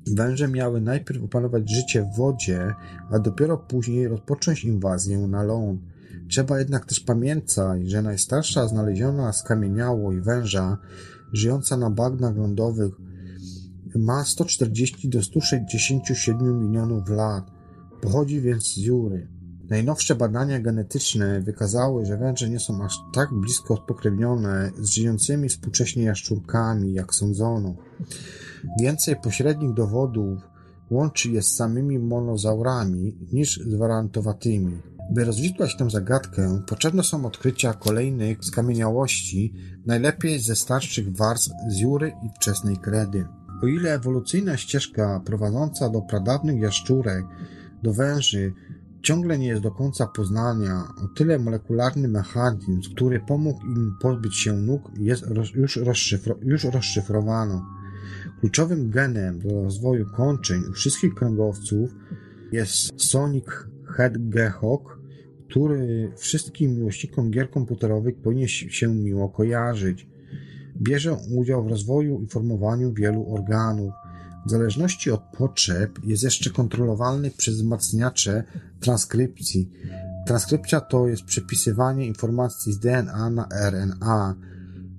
[0.06, 2.74] węże miały najpierw opanować życie w wodzie,
[3.10, 5.80] a dopiero później rozpocząć inwazję na ląd.
[6.28, 10.78] Trzeba jednak też pamiętać, że najstarsza znaleziona skamieniałość węża
[11.32, 12.92] żyjąca na bagnach lądowych
[13.94, 17.50] ma 140 do 167 milionów lat.
[18.00, 19.28] Pochodzi więc z Jury.
[19.70, 26.02] Najnowsze badania genetyczne wykazały, że węże nie są aż tak blisko spokrewnione z żyjącymi współcześnie
[26.02, 27.74] jaszczurkami, jak sądzono.
[28.80, 30.38] Więcej pośrednich dowodów
[30.90, 34.80] łączy je z samymi monozaurami niż z warantowatymi.
[35.10, 39.54] By rozwikłać tę zagadkę, potrzebne są odkrycia kolejnych skamieniałości,
[39.86, 43.26] najlepiej ze starszych warstw z Jury i wczesnej kredy.
[43.62, 47.24] O ile ewolucyjna ścieżka prowadząca do pradawnych jaszczurek,
[47.82, 48.52] do węży,
[49.02, 54.52] ciągle nie jest do końca poznania, o tyle molekularny mechanizm, który pomógł im pozbyć się
[54.52, 57.66] nóg, jest już, rozszyfro, już rozszyfrowano.
[58.42, 61.90] Kluczowym genem do rozwoju kończyn u wszystkich kręgowców
[62.52, 63.44] jest Sonic
[63.84, 64.98] Hedgehog,
[65.48, 70.06] który wszystkim miłośnikom gier komputerowych powinien się miło kojarzyć.
[70.76, 73.92] Bierze udział w rozwoju i formowaniu wielu organów.
[74.46, 78.44] W zależności od potrzeb jest jeszcze kontrolowalny przez wzmacniacze
[78.80, 79.70] transkrypcji.
[80.26, 84.34] Transkrypcja to jest przepisywanie informacji z DNA na RNA.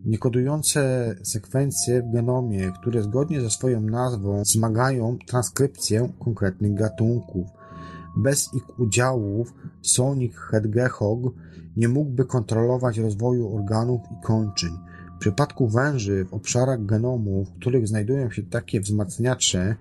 [0.06, 7.47] Niekodujące sekwencje w genomie, które zgodnie ze swoją nazwą wzmagają transkrypcję konkretnych gatunków.
[8.18, 11.34] Bez ich udziałów Sonic Hedgehog
[11.78, 14.78] nie mógłby kontrolować rozwoju organów i kończyn.
[15.16, 19.76] W przypadku węży w obszarach genomu, w których znajdują się takie wzmacniacze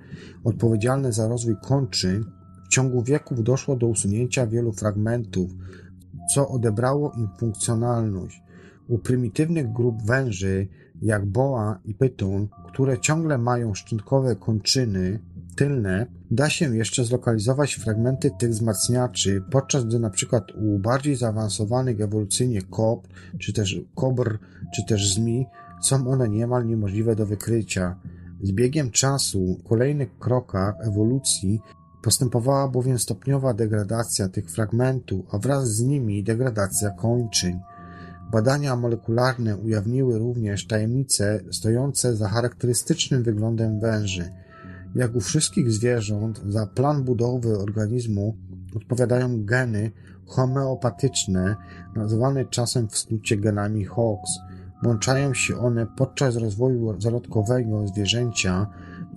[0.45, 2.25] odpowiedzialne za rozwój kończyn,
[2.65, 5.51] w ciągu wieków doszło do usunięcia wielu fragmentów,
[6.35, 8.42] co odebrało im funkcjonalność.
[8.89, 10.69] U prymitywnych grup węży,
[11.03, 15.19] jak boa i pytun, które ciągle mają szczątkowe kończyny
[15.57, 22.63] tylne, da się jeszcze zlokalizować fragmenty tych wzmacniaczy, podczas gdy przykład u bardziej zaawansowanych ewolucyjnie
[22.63, 23.09] kobr,
[23.39, 24.39] czy też kobr,
[24.75, 25.47] czy też zmi,
[25.83, 27.97] są one niemal niemożliwe do wykrycia.
[28.43, 31.61] Z biegiem czasu, w kolejnych krokach ewolucji
[32.03, 37.61] postępowała bowiem stopniowa degradacja tych fragmentów, a wraz z nimi degradacja kończyn.
[38.33, 44.29] Badania molekularne ujawniły również tajemnice stojące za charakterystycznym wyglądem węży.
[44.95, 48.37] Jak u wszystkich zwierząt, za plan budowy organizmu
[48.77, 49.91] odpowiadają geny
[50.27, 51.57] homeopatyczne,
[51.97, 54.31] nazywane czasem w skrócie genami Hox.
[54.83, 58.67] Włączają się one podczas rozwoju zarodkowego zwierzęcia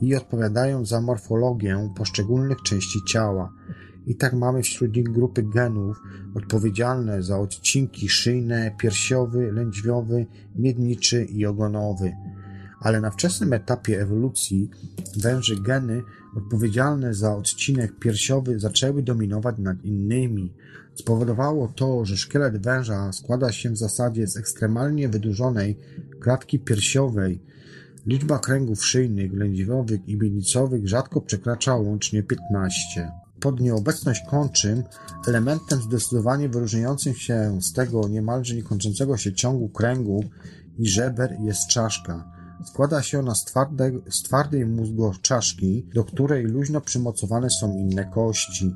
[0.01, 3.51] i odpowiadają za morfologię poszczególnych części ciała.
[4.07, 6.01] I tak mamy wśród nich grupy genów
[6.35, 10.25] odpowiedzialne za odcinki szyjne, piersiowy, lędźwiowy,
[10.55, 12.13] miedniczy i ogonowy.
[12.79, 14.69] Ale na wczesnym etapie ewolucji
[15.17, 16.03] węży geny
[16.35, 20.53] odpowiedzialne za odcinek piersiowy zaczęły dominować nad innymi.
[20.95, 25.77] Spowodowało to, że szkielet węża składa się w zasadzie z ekstremalnie wydłużonej
[26.19, 27.39] klatki piersiowej.
[28.05, 34.83] Liczba kręgów szyjnych, lędźwiowych i miednicowych rzadko przekracza łącznie 15 pod nieobecność kończyn,
[35.27, 40.23] elementem zdecydowanie wyróżniającym się z tego niemalże niekończącego się ciągu kręgu
[40.79, 42.35] i żeber jest czaszka.
[42.65, 48.75] Składa się ona z, twarde, z twardej mózgoczaszki, do której luźno przymocowane są inne kości.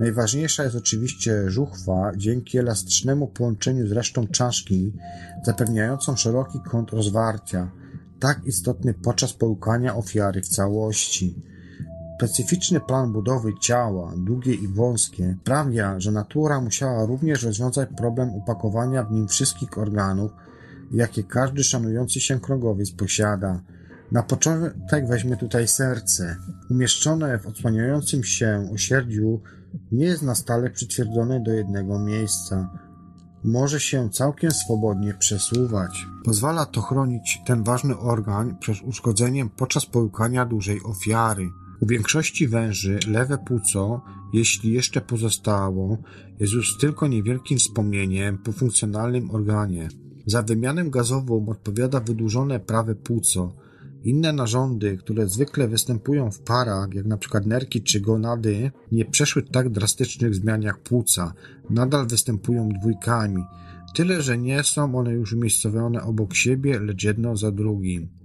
[0.00, 4.92] Najważniejsza jest oczywiście żuchwa, dzięki elastycznemu połączeniu z resztą czaszki,
[5.46, 7.70] zapewniającą szeroki kąt rozwarcia,
[8.20, 11.42] tak istotny podczas połykania ofiary w całości.
[12.16, 19.04] Specyficzny plan budowy ciała, długie i wąskie, sprawia, że natura musiała również rozwiązać problem upakowania
[19.04, 20.32] w nim wszystkich organów,
[20.92, 23.60] jakie każdy szanujący się krogowiec posiada.
[24.12, 26.36] Na początek weźmy tutaj serce.
[26.70, 29.40] Umieszczone w odsłaniającym się osierdziu
[29.92, 32.70] nie jest na stale przytwierdzone do jednego miejsca.
[33.44, 36.06] Może się całkiem swobodnie przesuwać.
[36.24, 41.48] Pozwala to chronić ten ważny organ przed uszkodzeniem podczas połykania dużej ofiary.
[41.82, 44.00] U większości węży lewe płuco,
[44.32, 45.98] jeśli jeszcze pozostało,
[46.40, 49.88] jest już tylko niewielkim wspomnieniem po funkcjonalnym organie.
[50.26, 53.52] Za wymianę gazową odpowiada wydłużone prawe płuco.
[54.04, 59.68] Inne narządy, które zwykle występują w parach, jak przykład nerki czy gonady, nie przeszły tak
[59.68, 61.32] drastycznych zmian jak płuca.
[61.70, 63.44] Nadal występują dwójkami.
[63.94, 68.21] Tyle, że nie są one już umiejscowione obok siebie, lecz jedno za drugim.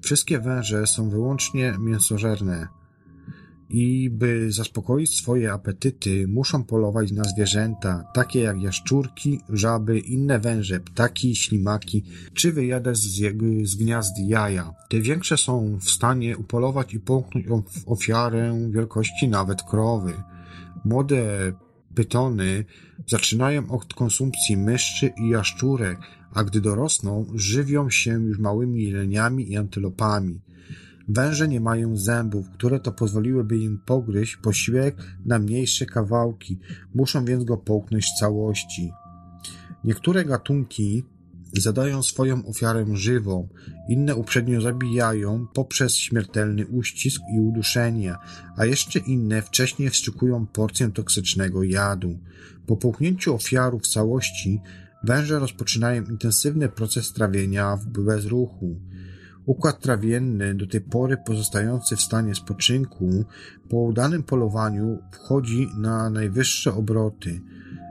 [0.00, 2.68] Wszystkie węże są wyłącznie mięsożerne
[3.70, 10.80] i by zaspokoić swoje apetyty, muszą polować na zwierzęta, takie jak jaszczurki, żaby, inne węże,
[10.80, 12.02] ptaki, ślimaki,
[12.34, 13.20] czy wyjadać z,
[13.64, 14.72] z gniazd jaja.
[14.88, 20.12] Te większe są w stanie upolować i połknąć of- ofiarę wielkości nawet krowy.
[20.84, 21.52] Młode
[21.94, 22.64] pytony
[23.06, 25.98] zaczynają od konsumpcji myszczy i jaszczurek,
[26.34, 30.40] a gdy dorosną, żywią się już małymi jeleniami i antylopami.
[31.08, 36.58] Węże nie mają zębów, które to pozwoliłyby im pogryźć posiłek na mniejsze kawałki,
[36.94, 38.92] muszą więc go połknąć w całości.
[39.84, 41.04] Niektóre gatunki
[41.52, 43.48] zadają swoją ofiarę żywą,
[43.88, 48.14] inne uprzednio zabijają poprzez śmiertelny uścisk i uduszenie,
[48.56, 52.18] a jeszcze inne wcześniej wstrzykują porcję toksycznego jadu.
[52.66, 54.60] Po połknięciu ofiaru w całości,
[55.04, 58.80] węże rozpoczynają intensywny proces trawienia w bezruchu.
[59.46, 63.24] Układ trawienny, do tej pory pozostający w stanie spoczynku,
[63.68, 67.40] po udanym polowaniu wchodzi na najwyższe obroty.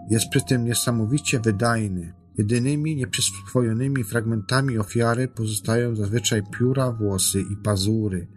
[0.10, 2.14] Jest przy tym niesamowicie wydajny.
[2.38, 8.28] Jedynymi nieprzyswojonymi fragmentami ofiary pozostają zazwyczaj pióra, włosy i pazury.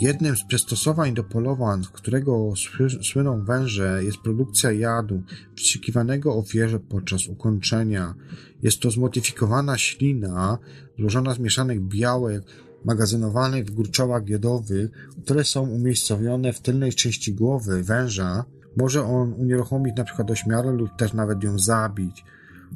[0.00, 5.22] Jednym z przystosowań do polowań, z którego sły- słyną węże, jest produkcja jadu,
[5.56, 8.14] wstrzykiwanego ofierze podczas ukończenia.
[8.62, 10.58] Jest to zmodyfikowana ślina,
[10.98, 12.42] złożona z mieszanek białek,
[12.84, 14.90] magazynowanych w gruczołach jodowych,
[15.24, 18.44] które są umiejscowione w tylnej części głowy węża.
[18.76, 22.24] Może on unieruchomić przykład ośmiorę lub też nawet ją zabić.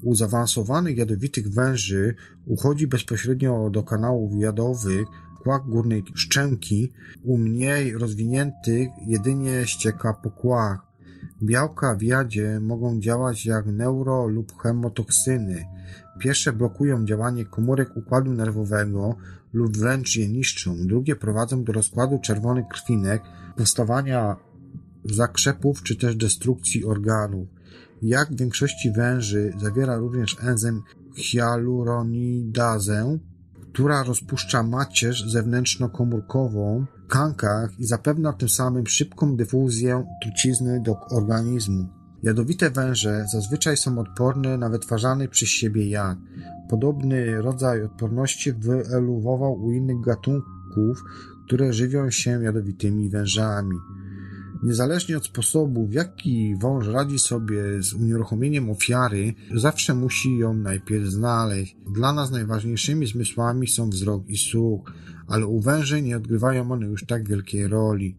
[0.02, 2.14] U zaawansowanych jadowitych węży
[2.46, 5.06] uchodzi bezpośrednio do kanałów jadowych
[5.46, 6.92] kłak górnej szczęki,
[7.24, 10.78] u mniej rozwiniętych jedynie ścieka po kłach.
[11.42, 15.66] Białka w jadzie mogą działać jak neuro lub chemotoksyny.
[16.18, 19.16] Pierwsze blokują działanie komórek układu nerwowego
[19.52, 20.86] lub wręcz je niszczą.
[20.86, 23.22] Drugie prowadzą do rozkładu czerwonych krwinek,
[23.56, 24.36] powstawania
[25.04, 27.48] zakrzepów czy też destrukcji organów.
[28.02, 30.82] Jak w większości węży zawiera również enzym
[31.16, 33.18] hialuronidazę,
[33.76, 41.88] która rozpuszcza macierz zewnętrznokomórkową w kankach i zapewnia tym samym szybką dyfuzję trucizny do organizmu.
[42.22, 46.18] Jadowite węże zazwyczaj są odporne na wytwarzany przez siebie jad.
[46.70, 51.02] Podobny rodzaj odporności wyewoluował u innych gatunków,
[51.46, 53.76] które żywią się jadowitymi wężami.
[54.66, 61.04] Niezależnie od sposobu, w jaki wąż radzi sobie z unieruchomieniem ofiary, zawsze musi ją najpierw
[61.04, 61.76] znaleźć.
[61.94, 64.92] Dla nas najważniejszymi zmysłami są wzrok i słuch,
[65.28, 68.16] ale u węży nie odgrywają one już tak wielkiej roli.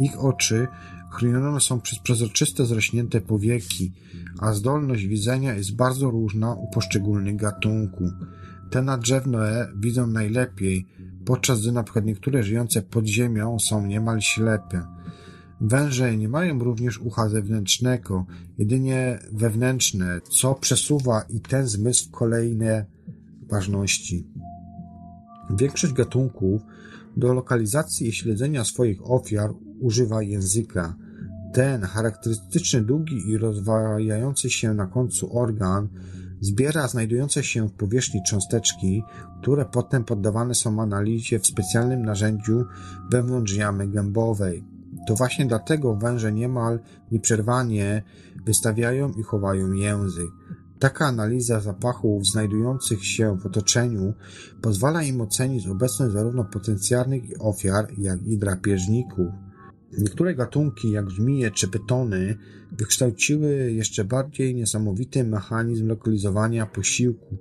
[0.00, 0.68] Ich oczy
[1.12, 3.92] chronione są przez przezroczyste, zrośnięte powieki,
[4.38, 8.10] a zdolność widzenia jest bardzo różna u poszczególnych gatunków.
[8.70, 10.86] Te nadrzewne widzą najlepiej,
[11.24, 14.99] podczas gdy na przykład niektóre żyjące pod ziemią są niemal ślepe.
[15.60, 18.26] Węże nie mają również ucha zewnętrznego,
[18.58, 22.86] jedynie wewnętrzne, co przesuwa i ten zmysł w kolejne
[23.50, 24.26] ważności.
[25.50, 26.62] Większość gatunków
[27.16, 29.50] do lokalizacji i śledzenia swoich ofiar
[29.80, 30.96] używa języka.
[31.52, 35.88] Ten charakterystyczny, długi i rozwijający się na końcu organ
[36.40, 39.02] zbiera znajdujące się w powierzchni cząsteczki,
[39.42, 42.64] które potem poddawane są analizie w specjalnym narzędziu
[43.10, 44.79] wewnątrz jamy gębowej.
[45.10, 46.80] To właśnie dlatego węże niemal
[47.12, 48.02] nieprzerwanie
[48.46, 50.30] wystawiają i chowają język.
[50.78, 54.14] Taka analiza zapachów znajdujących się w otoczeniu
[54.62, 59.26] pozwala im ocenić obecność zarówno potencjalnych ofiar, jak i drapieżników.
[59.98, 62.36] Niektóre gatunki, jak żmije czy pytony,
[62.72, 67.36] wykształciły jeszcze bardziej niesamowity mechanizm lokalizowania posiłku.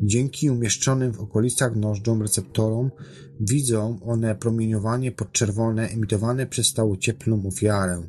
[0.00, 2.90] Dzięki umieszczonym w okolicach nożdżom receptorom
[3.40, 8.02] widzą one promieniowanie podczerwone emitowane przez stałocieplną ofiarę.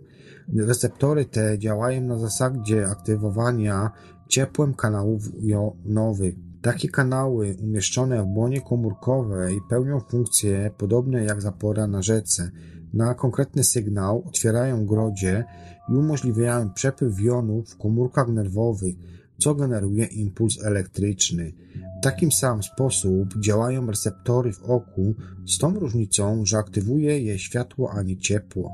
[0.55, 3.91] Receptory te działają na zasadzie aktywowania
[4.27, 6.35] ciepłem kanałów jonowych.
[6.61, 12.51] Takie kanały umieszczone w błonie komórkowej pełnią funkcje podobne jak zapora na rzece.
[12.93, 15.45] Na konkretny sygnał otwierają grodzie
[15.89, 18.95] i umożliwiają przepływ jonów w komórkach nerwowych,
[19.37, 21.53] co generuje impuls elektryczny.
[21.99, 25.15] W takim sam sposób działają receptory w oku,
[25.47, 28.71] z tą różnicą, że aktywuje je światło, a nie ciepło.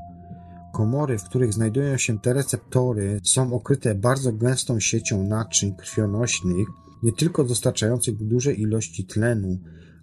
[0.72, 6.68] Komory, w których znajdują się te receptory, są okryte bardzo gęstą siecią naczyń krwionośnych,
[7.02, 9.58] nie tylko dostarczających duże ilości tlenu,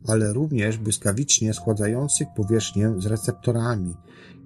[0.08, 3.94] ale również błyskawicznie schładzających powierzchnię z receptorami.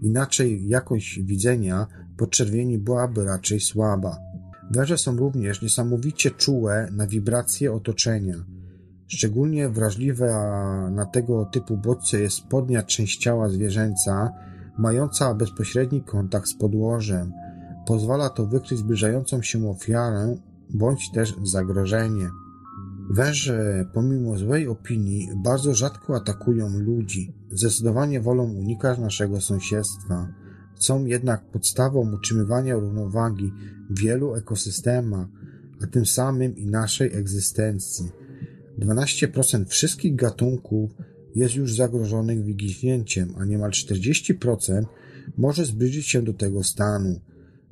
[0.02, 1.88] Inaczej jakość widzenia
[2.18, 4.33] podczerwieni byłaby raczej słaba.
[4.72, 8.36] Węże są również niesamowicie czułe na wibracje otoczenia.
[9.08, 14.32] Szczególnie wrażliwa na tego typu bodźce jest spodnia część ciała zwierzęca,
[14.78, 17.34] mająca bezpośredni kontakt z podłożem.
[17.88, 20.38] Pozwala to wykryć zbliżającą się ofiarę
[20.70, 22.30] bądź też zagrożenie.
[23.10, 27.34] Węże, pomimo złej opinii, bardzo rzadko atakują ludzi.
[27.52, 30.28] Zdecydowanie wolą unikać naszego sąsiedztwa.
[30.84, 33.54] Są jednak podstawą utrzymywania równowagi
[33.90, 35.28] w wielu ekosystemach,
[35.84, 38.12] a tym samym i naszej egzystencji.
[38.80, 40.92] 12% wszystkich gatunków
[41.36, 44.86] jest już zagrożonych wyginięciem, a niemal 40%
[45.38, 47.20] może zbliżyć się do tego stanu.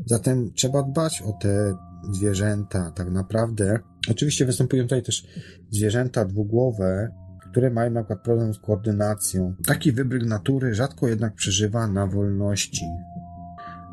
[0.06, 1.76] Zatem trzeba dbać o te
[2.12, 3.80] zwierzęta, tak naprawdę.
[4.10, 5.28] Oczywiście występują tutaj też
[5.72, 7.12] zwierzęta dwugłowe,
[7.52, 9.56] które mają na przykład problem z koordynacją.
[9.68, 12.86] Taki wybryk natury rzadko jednak przeżywa na wolności.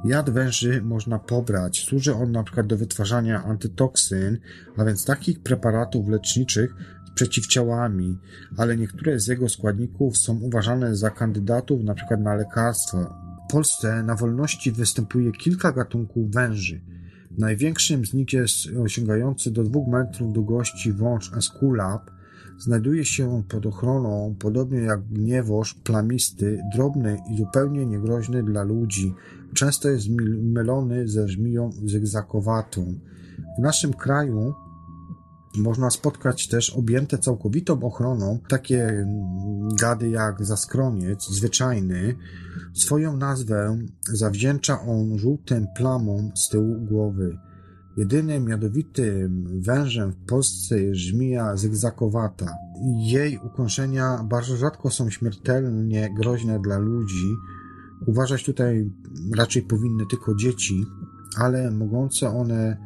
[0.05, 1.85] Jad węży można pobrać.
[1.89, 4.39] Służy on na przykład do wytwarzania antytoksyn,
[4.77, 6.75] a więc takich preparatów leczniczych
[7.07, 8.19] z przeciwciałami,
[8.57, 12.99] ale niektóre z jego składników są uważane za kandydatów na przykład na lekarstwo.
[13.49, 16.81] W Polsce na wolności występuje kilka gatunków węży.
[17.39, 22.18] Największym z nich jest osiągający do 2 metrów długości wąż Esculap.
[22.59, 29.15] Znajduje się pod ochroną, podobnie jak gniewoż plamisty, drobny i zupełnie niegroźny dla ludzi.
[29.55, 30.09] Często jest
[30.43, 32.95] mylony ze żmiją zygzakowatą.
[33.59, 34.55] W naszym kraju
[35.57, 42.17] można spotkać też objęte całkowitą ochroną takie mm, gady jak zaskroniec zwyczajny.
[42.75, 43.79] Swoją nazwę
[44.13, 47.39] zawdzięcza on żółtym plamom z tyłu głowy.
[47.99, 52.55] Jedynym jadowitym wężem w Polsce jest żmija zygzakowata.
[52.97, 57.35] Jej ukąszenia bardzo rzadko są śmiertelnie groźne dla ludzi.
[58.07, 58.91] Uważać tutaj
[59.37, 60.85] raczej powinny tylko dzieci,
[61.37, 62.77] ale mogące one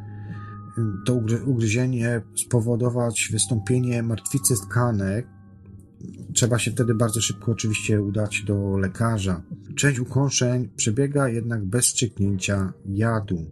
[1.07, 5.27] to ugry- ugryzienie spowodować wystąpienie martwicy tkanek.
[6.35, 9.43] Trzeba się wtedy bardzo szybko oczywiście udać do lekarza.
[9.77, 13.47] Część ukąszeń przebiega jednak bez strzyknięcia jadu.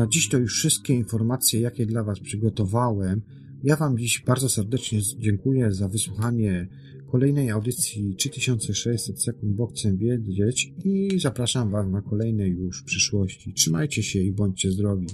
[0.00, 3.22] Na dziś to już wszystkie informacje, jakie dla Was przygotowałem.
[3.64, 6.68] Ja Wam dziś bardzo serdecznie dziękuję za wysłuchanie
[7.10, 13.52] kolejnej audycji 3600 sekund bo chcę wiedzieć i zapraszam Was na kolejne już w przyszłości.
[13.52, 15.06] Trzymajcie się i bądźcie zdrowi.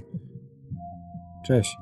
[1.46, 1.76] Cześć.